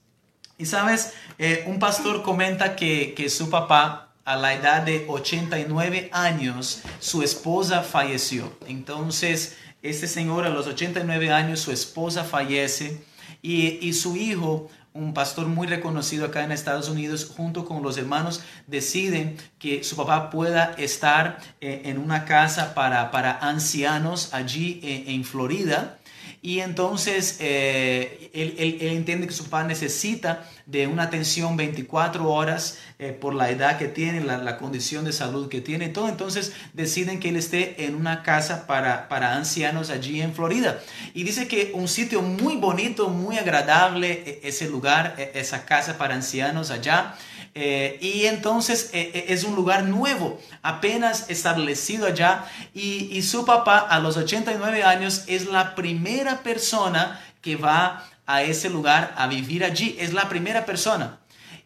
[0.56, 6.10] Y sabes, eh, un pastor comenta que, que su papá a la edad de 89
[6.12, 8.56] años, su esposa falleció.
[8.66, 13.04] Entonces, este señor a los 89 años, su esposa fallece
[13.42, 17.98] y, y, su hijo, un pastor muy reconocido acá en Estados Unidos, junto con los
[17.98, 24.80] hermanos, deciden que su papá pueda estar eh, en una casa para, para ancianos allí
[24.82, 25.98] eh, en Florida.
[26.44, 32.80] Y entonces eh, él, él, entiende que su papá necesita de una atención 24 horas
[32.98, 35.88] eh, por la edad que tiene, la, la, condición de salud que tiene.
[35.88, 36.06] Todo.
[36.06, 40.82] Entonces deciden que él esté en una casa para, para ancianos allí en Florida.
[41.14, 45.96] Y dice que un sitio muy bonito, muy agradable, e, ese lugar, e, esa casa
[45.96, 47.16] para ancianos allá.
[47.56, 52.46] Eh, y entonces eh, eh, es un lugar nuevo, apenas establecido allá.
[52.74, 58.42] Y, y, su papá a los 89 años es la primera persona que va a
[58.42, 59.96] ese lugar a vivir allí.
[60.00, 61.20] Es la primera persona.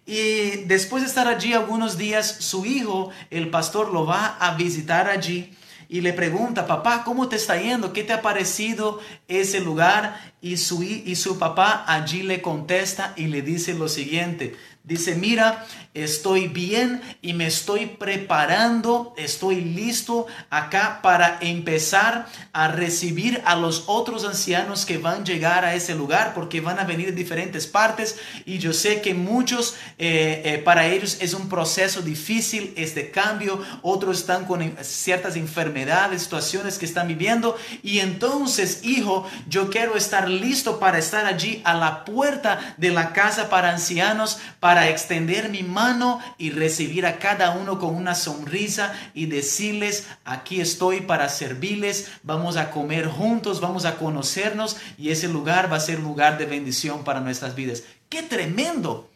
[0.04, 5.08] Y después de estar allí algunos días, su hijo, el pastor, lo va a visitar
[5.08, 5.54] allí
[5.88, 7.94] y le pregunta, papá, ¿cómo te está yendo?
[7.94, 10.20] ¿Qué te ha parecido ese lugar?
[10.42, 14.54] Y su, y su papá allí le contesta y le dice lo siguiente,
[14.88, 23.42] Dice, mira, estoy bien y me estoy preparando, estoy listo acá para empezar a recibir
[23.44, 27.08] a los otros ancianos que van a llegar a ese lugar porque van a venir
[27.08, 28.16] de diferentes partes.
[28.46, 33.62] Y yo sé que muchos, eh, eh, para ellos es un proceso difícil este cambio,
[33.82, 37.58] otros están con ciertas enfermedades, situaciones que están viviendo.
[37.82, 43.12] Y entonces, hijo, yo quiero estar listo para estar allí a la puerta de la
[43.12, 48.92] casa para ancianos, para extender mi mano y recibir a cada uno con una sonrisa
[49.14, 55.26] y decirles, aquí estoy para servirles, vamos a comer juntos, vamos a conocernos y ese
[55.26, 57.82] lugar va a ser lugar de bendición para nuestras vidas.
[58.08, 59.10] ¡Qué tremendo!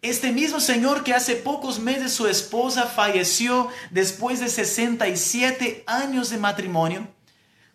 [0.00, 6.36] Este mismo señor que hace pocos meses su esposa falleció después de 67 años de
[6.36, 7.08] matrimonio,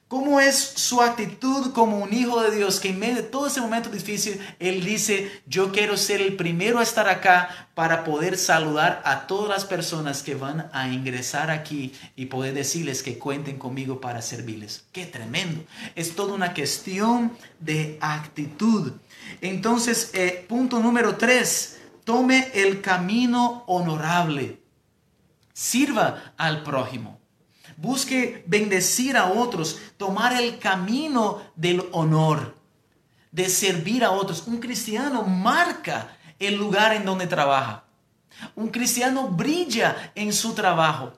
[0.10, 3.62] ¿Cómo es su actitud como un hijo de Dios que en medio de todo ese
[3.62, 9.04] momento difícil, Él dice, yo quiero ser el primero a estar acá para poder saludar
[9.06, 14.02] a todas las personas que van a ingresar aquí y poder decirles que cuenten conmigo
[14.02, 14.84] para servirles?
[14.92, 15.64] ¡Qué tremendo!
[15.94, 18.94] Es toda una cuestión de actitud.
[19.42, 24.60] Entonces, eh, punto número tres, tome el camino honorable.
[25.54, 27.19] Sirva al prójimo.
[27.82, 32.54] Busque bendecir a otros, tomar el camino del honor,
[33.32, 34.44] de servir a otros.
[34.48, 37.86] Un cristiano marca el lugar en donde trabaja.
[38.54, 41.14] Un cristiano brilla en su trabajo.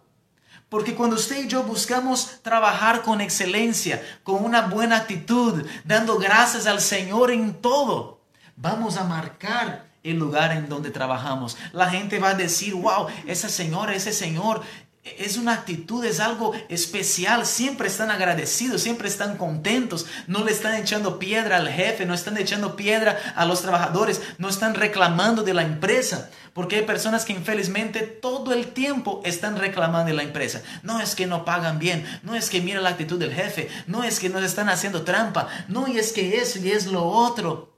[0.69, 6.67] Porque cuando usted y yo buscamos trabajar con excelencia, con una buena actitud, dando gracias
[6.67, 8.21] al Señor en todo,
[8.55, 11.57] vamos a marcar el lugar en donde trabajamos.
[11.73, 14.61] La gente va a decir, wow, esa señora, ese señor
[15.03, 17.45] es una actitud, es algo especial.
[17.45, 20.05] Siempre están agradecidos, siempre están contentos.
[20.27, 24.47] No le están echando piedra al jefe, no están echando piedra a los trabajadores, no
[24.47, 26.29] están reclamando de la empresa.
[26.53, 30.61] Porque hay personas que infelizmente todo el tiempo están reclamando de la empresa.
[30.83, 34.03] No es que no pagan bien, no es que mira la actitud del jefe, no
[34.03, 37.70] es que nos están haciendo trampa, no y es que eso y es lo otro.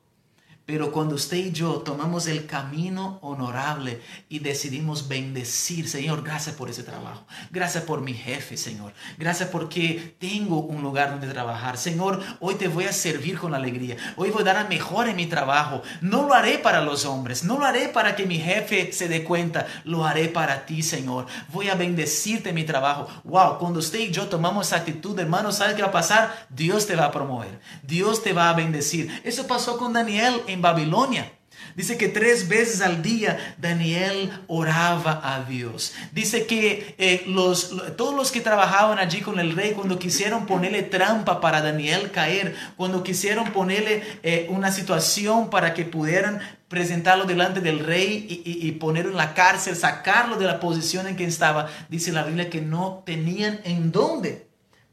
[0.65, 3.99] Pero cuando usted y yo tomamos el camino honorable
[4.29, 7.25] y decidimos bendecir, Señor, gracias por ese trabajo.
[7.51, 8.93] Gracias por mi jefe, Señor.
[9.17, 11.77] Gracias porque tengo un lugar donde trabajar.
[11.77, 13.97] Señor, hoy te voy a servir con alegría.
[14.15, 15.81] Hoy voy a dar a mejor en mi trabajo.
[15.99, 17.43] No lo haré para los hombres.
[17.43, 19.67] No lo haré para que mi jefe se dé cuenta.
[19.83, 21.25] Lo haré para ti, Señor.
[21.51, 23.09] Voy a bendecirte en mi trabajo.
[23.25, 26.47] Wow, cuando usted y yo tomamos actitud, hermano, ¿sabes qué va a pasar?
[26.49, 27.59] Dios te va a promover.
[27.81, 29.21] Dios te va a bendecir.
[29.25, 31.31] Eso pasó con Daniel Babilonia.
[31.75, 35.93] Dice que tres veces al día Daniel oraba a Dios.
[36.11, 40.83] Dice que eh, los, todos los que trabajaban allí con el rey, cuando quisieron ponerle
[40.83, 47.59] trampa para Daniel caer, cuando quisieron ponerle eh, una situación para que pudieran presentarlo delante
[47.59, 51.67] del rey y, y, ponerlo en la cárcel, sacarlo de la posición en que estaba,
[51.89, 54.47] dice la Biblia que no tenían en dónde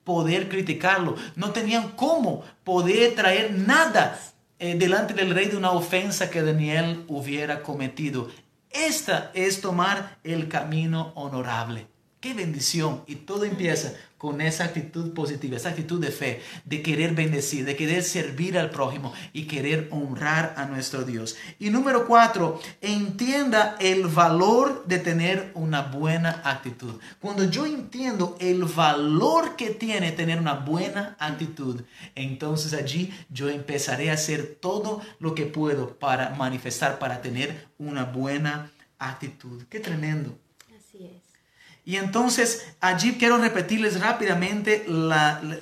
[0.04, 4.18] poder criticarlo, no tenían cómo poder traer nada
[4.60, 8.28] eh, delante del rey de una ofensa que Daniel hubiera cometido.
[8.70, 11.86] Esta es tomar el camino honorable.
[12.20, 13.02] Qué bendición.
[13.06, 17.74] Y todo empieza con esa actitud positiva, esa actitud de fe, de querer bendecir, de
[17.74, 21.38] querer servir al prójimo y querer honrar a nuestro Dios.
[21.58, 27.00] Y número cuatro, entienda el valor de tener una buena actitud.
[27.18, 31.80] Cuando yo entiendo el valor que tiene tener una buena actitud,
[32.14, 38.04] entonces allí yo empezaré a hacer todo lo que puedo para manifestar, para tener una
[38.04, 39.62] buena actitud.
[39.70, 40.36] Qué tremendo.
[41.84, 44.86] Y entonces allí quiero repetirles rápidamente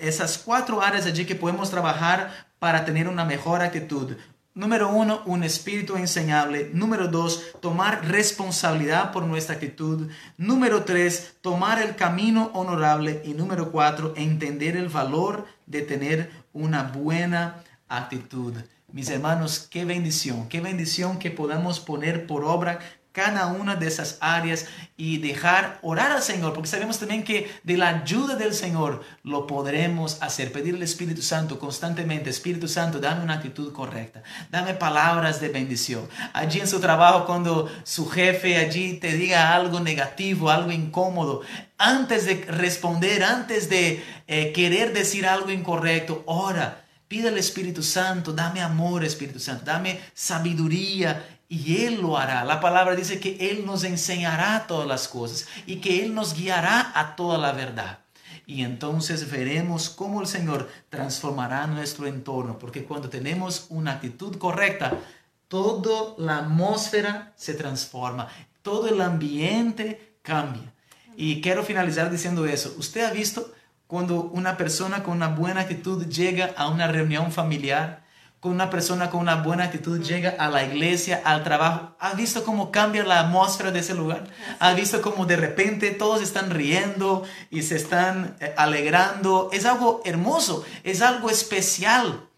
[0.00, 4.16] esas cuatro áreas allí que podemos trabajar para tener una mejor actitud.
[4.54, 6.70] Número uno, un espíritu enseñable.
[6.74, 10.08] Número dos, tomar responsabilidad por nuestra actitud.
[10.36, 13.22] Número tres, tomar el camino honorable.
[13.24, 18.54] Y número cuatro, entender el valor de tener una buena actitud.
[18.90, 22.80] Mis hermanos, qué bendición, qué bendición que podamos poner por obra
[23.18, 24.66] cada una de esas áreas
[24.96, 29.44] y dejar orar al Señor, porque sabemos también que de la ayuda del Señor lo
[29.44, 30.52] podremos hacer.
[30.52, 36.08] Pedir al Espíritu Santo constantemente, Espíritu Santo, dame una actitud correcta, dame palabras de bendición.
[36.32, 41.42] Allí en su trabajo, cuando su jefe allí te diga algo negativo, algo incómodo,
[41.76, 46.84] antes de responder, antes de eh, querer decir algo incorrecto, ora.
[47.08, 52.44] Pide al Espíritu Santo, dame amor, Espíritu Santo, dame sabiduría y Él lo hará.
[52.44, 56.92] La palabra dice que Él nos enseñará todas las cosas y que Él nos guiará
[56.94, 58.00] a toda la verdad.
[58.46, 64.98] Y entonces veremos cómo el Señor transformará nuestro entorno, porque cuando tenemos una actitud correcta,
[65.48, 68.28] toda la atmósfera se transforma,
[68.62, 70.72] todo el ambiente cambia.
[71.16, 72.74] Y quiero finalizar diciendo eso.
[72.78, 73.52] ¿Usted ha visto
[73.86, 78.07] cuando una persona con una buena actitud llega a una reunión familiar?
[78.40, 81.96] Con una persona con una buena actitud llega a la iglesia, al trabajo.
[81.98, 84.28] ¿Has visto cómo cambia la atmósfera de ese lugar?
[84.60, 89.50] ¿Has visto cómo de repente todos están riendo y se están eh, alegrando?
[89.52, 92.28] Es algo hermoso, es algo especial.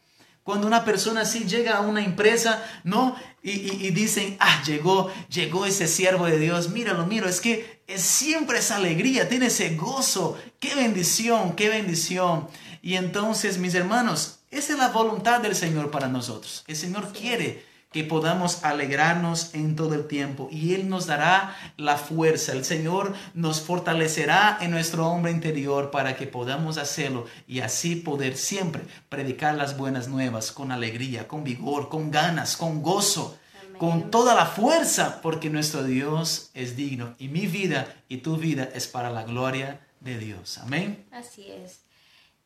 [0.42, 3.14] Cuando una persona así llega a una empresa, ¿no?
[3.42, 8.58] Y, dicen, ah, llegó, llegó ese siervo de Dios, míralo, miro, es que es siempre
[8.58, 12.48] esa alegría, tiene ese gozo, qué bendición, qué bendición.
[12.82, 16.64] Y entonces, mis hermanos, esa es la voluntad del Señor para nosotros.
[16.66, 21.96] El Señor quiere que podamos alegrarnos en todo el tiempo y Él nos dará la
[21.96, 22.52] fuerza.
[22.52, 28.36] El Señor nos fortalecerá en nuestro hombre interior para que podamos hacerlo y así poder
[28.36, 33.36] siempre predicar las buenas nuevas con alegría, con vigor, con ganas, con gozo,
[33.78, 38.68] con toda la fuerza, porque nuestro Dios es digno y mi vida y tu vida
[38.72, 40.58] es para la gloria de Dios.
[40.58, 41.06] Amén.
[41.10, 41.89] Así es.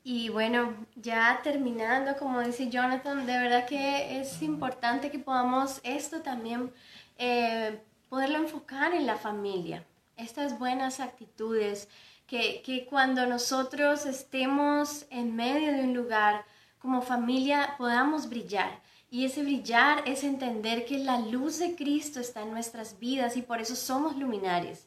[0.07, 6.21] Y bueno, ya terminando, como dice Jonathan, de verdad que es importante que podamos esto
[6.21, 6.71] también
[7.17, 7.81] eh,
[8.11, 9.83] poderlo enfocar en la familia,
[10.19, 11.89] estas buenas actitudes,
[12.27, 16.45] que, que cuando nosotros estemos en medio de un lugar
[16.79, 18.83] como familia podamos brillar.
[19.11, 23.43] Y ese brillar es entender que la luz de Cristo está en nuestras vidas y
[23.43, 24.87] por eso somos luminares.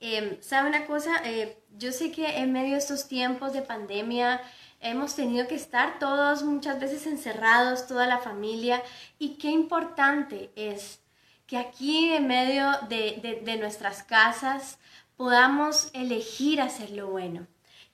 [0.00, 1.20] Eh, ¿Sabe una cosa?
[1.24, 4.40] Eh, yo sé que en medio de estos tiempos de pandemia
[4.80, 8.82] hemos tenido que estar todos muchas veces encerrados, toda la familia,
[9.18, 11.00] y qué importante es
[11.46, 14.78] que aquí en medio de, de nuestras casas
[15.16, 17.46] podamos elegir hacer lo bueno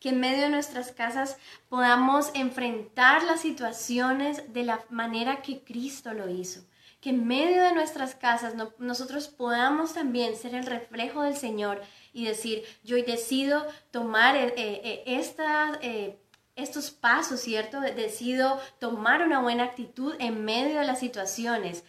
[0.05, 1.38] que en medio de nuestras casas
[1.70, 6.61] podamos enfrentar las situaciones de la manera que Cristo lo hizo
[7.05, 11.82] que en medio de nuestras casas nosotros podamos también ser el reflejo del Señor
[12.14, 16.18] y decir, yo decido tomar eh, eh, eh,
[16.57, 17.78] estos pasos, ¿cierto?
[17.82, 21.84] Decido tomar una buena actitud en medio de las situaciones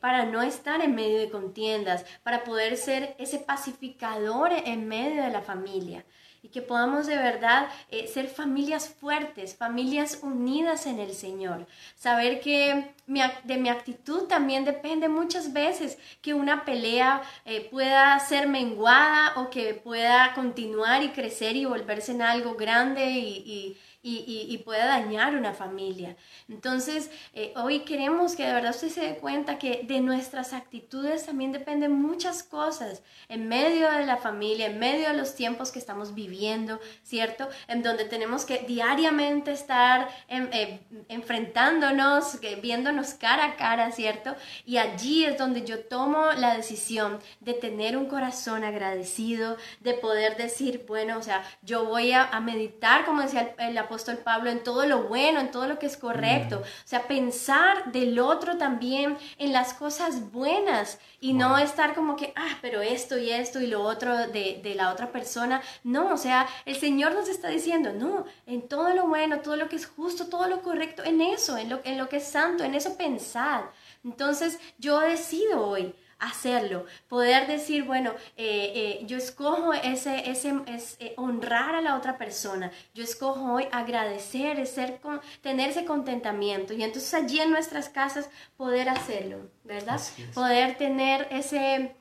[0.00, 5.30] para no estar en medio de contiendas, para poder ser ese pacificador en medio de
[5.30, 6.04] la familia
[6.46, 11.66] y que podamos de verdad eh, ser familias fuertes, familias unidas en el Señor.
[11.96, 18.46] Saber que de mi actitud también depende muchas veces que una pelea eh, pueda ser
[18.46, 23.78] menguada o que pueda continuar y crecer y volverse en algo grande y, y,
[24.08, 26.16] y, puede dañar una familia.
[26.48, 31.26] Entonces, eh, hoy queremos que de verdad usted se dé cuenta que de nuestras actitudes
[31.26, 35.78] también dependen muchas cosas en medio de la familia, en medio de los tiempos que
[35.78, 37.48] estamos viviendo, ¿cierto?
[37.66, 44.36] En donde tenemos que diariamente estar eh, enfrentándonos, viéndonos cara a cara, ¿cierto?
[44.64, 50.36] Y allí es donde yo tomo la decisión de tener un corazón agradecido, de poder
[50.36, 54.62] decir, bueno, o sea, yo voy a, meditar, como decía el, el apóstol Pablo en
[54.62, 56.58] todo lo bueno, en todo lo que es correcto.
[56.58, 62.34] O sea, pensar del otro también en las cosas buenas y no estar como que,
[62.36, 65.62] ah, pero esto y esto y lo otro de, de, la otra persona.
[65.82, 69.70] No, o sea, el Señor nos está diciendo, no, en todo lo bueno, todo lo
[69.70, 72.64] que es justo, todo lo correcto, en eso, en lo, en lo que es santo,
[72.64, 73.70] en eso pensar.
[74.04, 80.54] Entonces, yo decido hoy hacerlo, poder decir, bueno, eh, eh, yo escojo ese, ese,
[80.98, 86.72] eh, honrar a la otra persona, yo escojo hoy agradecer, ser, con, tener ese contentamiento.
[86.72, 90.00] Y entonces allí en nuestras casas poder hacerlo, ¿verdad?
[90.34, 91.94] Poder tener ese,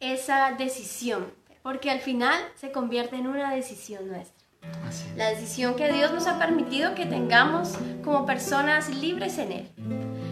[0.00, 4.37] esa decisión, porque al final se convierte en una decisión nuestra.
[5.16, 9.68] La decisión que Dios nos ha permitido que tengamos como personas libres en Él.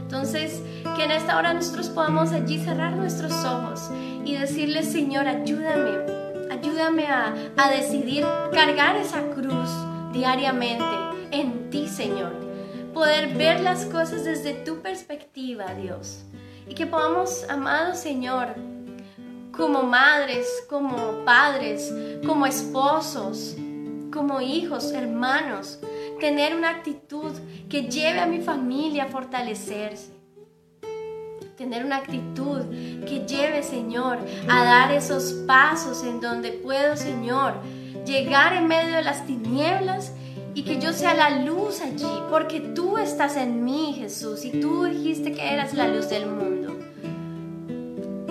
[0.01, 0.63] Entonces,
[0.97, 3.91] que en esta hora nosotros podamos allí cerrar nuestros ojos
[4.25, 5.91] y decirle, Señor, ayúdame,
[6.51, 9.69] ayúdame a, a decidir cargar esa cruz
[10.13, 10.85] diariamente
[11.33, 12.33] en ti, Señor.
[12.95, 16.25] Poder ver las cosas desde tu perspectiva, Dios.
[16.69, 18.55] Y que podamos, amado Señor,
[19.51, 21.93] como madres, como padres,
[22.25, 23.57] como esposos,
[24.17, 25.79] como hijos, hermanos,
[26.19, 27.33] tener una actitud
[27.69, 30.11] que lleve a mi familia a fortalecerse.
[31.57, 32.63] Tener una actitud
[33.07, 37.55] que lleve, Señor, a dar esos pasos en donde puedo, Señor,
[38.05, 40.13] llegar en medio de las tinieblas
[40.55, 44.85] y que yo sea la luz allí, porque tú estás en mí, Jesús, y tú
[44.85, 46.79] dijiste que eras la luz del mundo.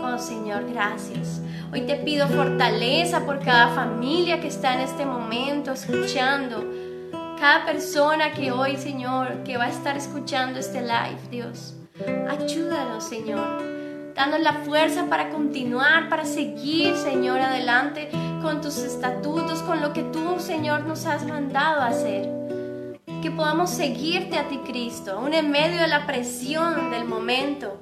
[0.01, 1.41] Oh Señor, gracias.
[1.75, 6.63] Hoy te pido fortaleza por cada familia que está en este momento escuchando
[7.37, 11.75] cada persona que hoy, Señor, que va a estar escuchando este live, Dios.
[12.29, 13.61] Ayúdanos, Señor.
[14.15, 18.07] Danos la fuerza para continuar, para seguir, Señor, adelante
[18.41, 22.31] con tus estatutos, con lo que tú, Señor, nos has mandado hacer.
[23.21, 27.81] Que podamos seguirte a ti, Cristo, aún en medio de la presión del momento.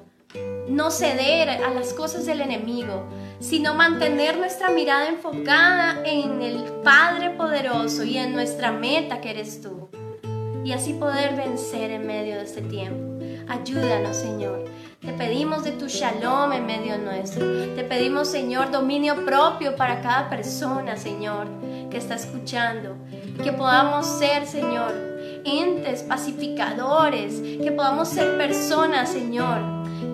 [0.68, 3.04] No ceder a las cosas del enemigo,
[3.40, 9.60] sino mantener nuestra mirada enfocada en el Padre poderoso y en nuestra meta que eres
[9.60, 9.88] tú.
[10.64, 13.22] Y así poder vencer en medio de este tiempo.
[13.48, 14.64] Ayúdanos, Señor.
[15.04, 17.44] Te pedimos de tu shalom en medio nuestro.
[17.74, 21.48] Te pedimos, Señor, dominio propio para cada persona, Señor,
[21.90, 22.96] que está escuchando.
[23.42, 24.92] Que podamos ser, Señor,
[25.44, 27.38] entes pacificadores.
[27.62, 29.60] Que podamos ser personas, Señor,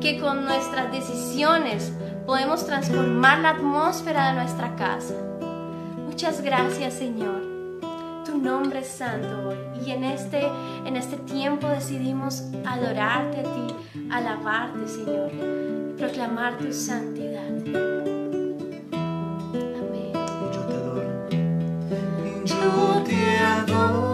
[0.00, 1.92] que con nuestras decisiones
[2.26, 5.14] podemos transformar la atmósfera de nuestra casa.
[6.06, 7.50] Muchas gracias, Señor.
[8.24, 9.56] Tu nombre es santo hoy.
[9.84, 10.46] Y en este,
[10.84, 13.74] en este tiempo decidimos adorarte a ti,
[14.10, 17.48] alabarte, Señor, y proclamar tu santidad.
[19.88, 20.12] Amén.
[20.52, 21.02] Yo te adoro.
[22.44, 24.09] Yo te adoro.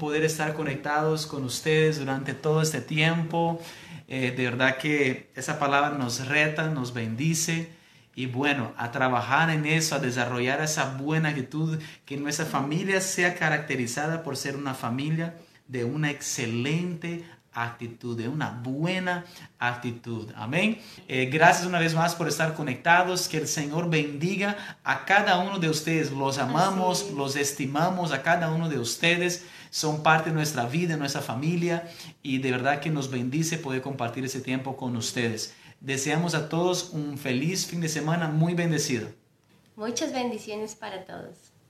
[0.00, 3.60] Poder estar conectados con ustedes durante todo este tiempo.
[4.08, 7.70] Eh, de verdad que esa palabra nos reta, nos bendice.
[8.16, 13.36] Y bueno, a trabajar en eso, a desarrollar esa buena actitud, que nuestra familia sea
[13.36, 15.36] caracterizada por ser una familia
[15.68, 19.24] de una excelente actitud, de una buena
[19.58, 20.28] actitud.
[20.36, 20.80] Amén.
[21.08, 23.28] Eh, gracias una vez más por estar conectados.
[23.28, 26.10] Que el Señor bendiga a cada uno de ustedes.
[26.10, 29.46] Los amamos, los estimamos a cada uno de ustedes.
[29.70, 31.90] Son parte de nuestra vida, de nuestra familia
[32.22, 35.54] y de verdad que nos bendice poder compartir ese tiempo con ustedes.
[35.80, 39.08] Deseamos a todos un feliz fin de semana muy bendecido.
[39.76, 41.49] Muchas bendiciones para todos.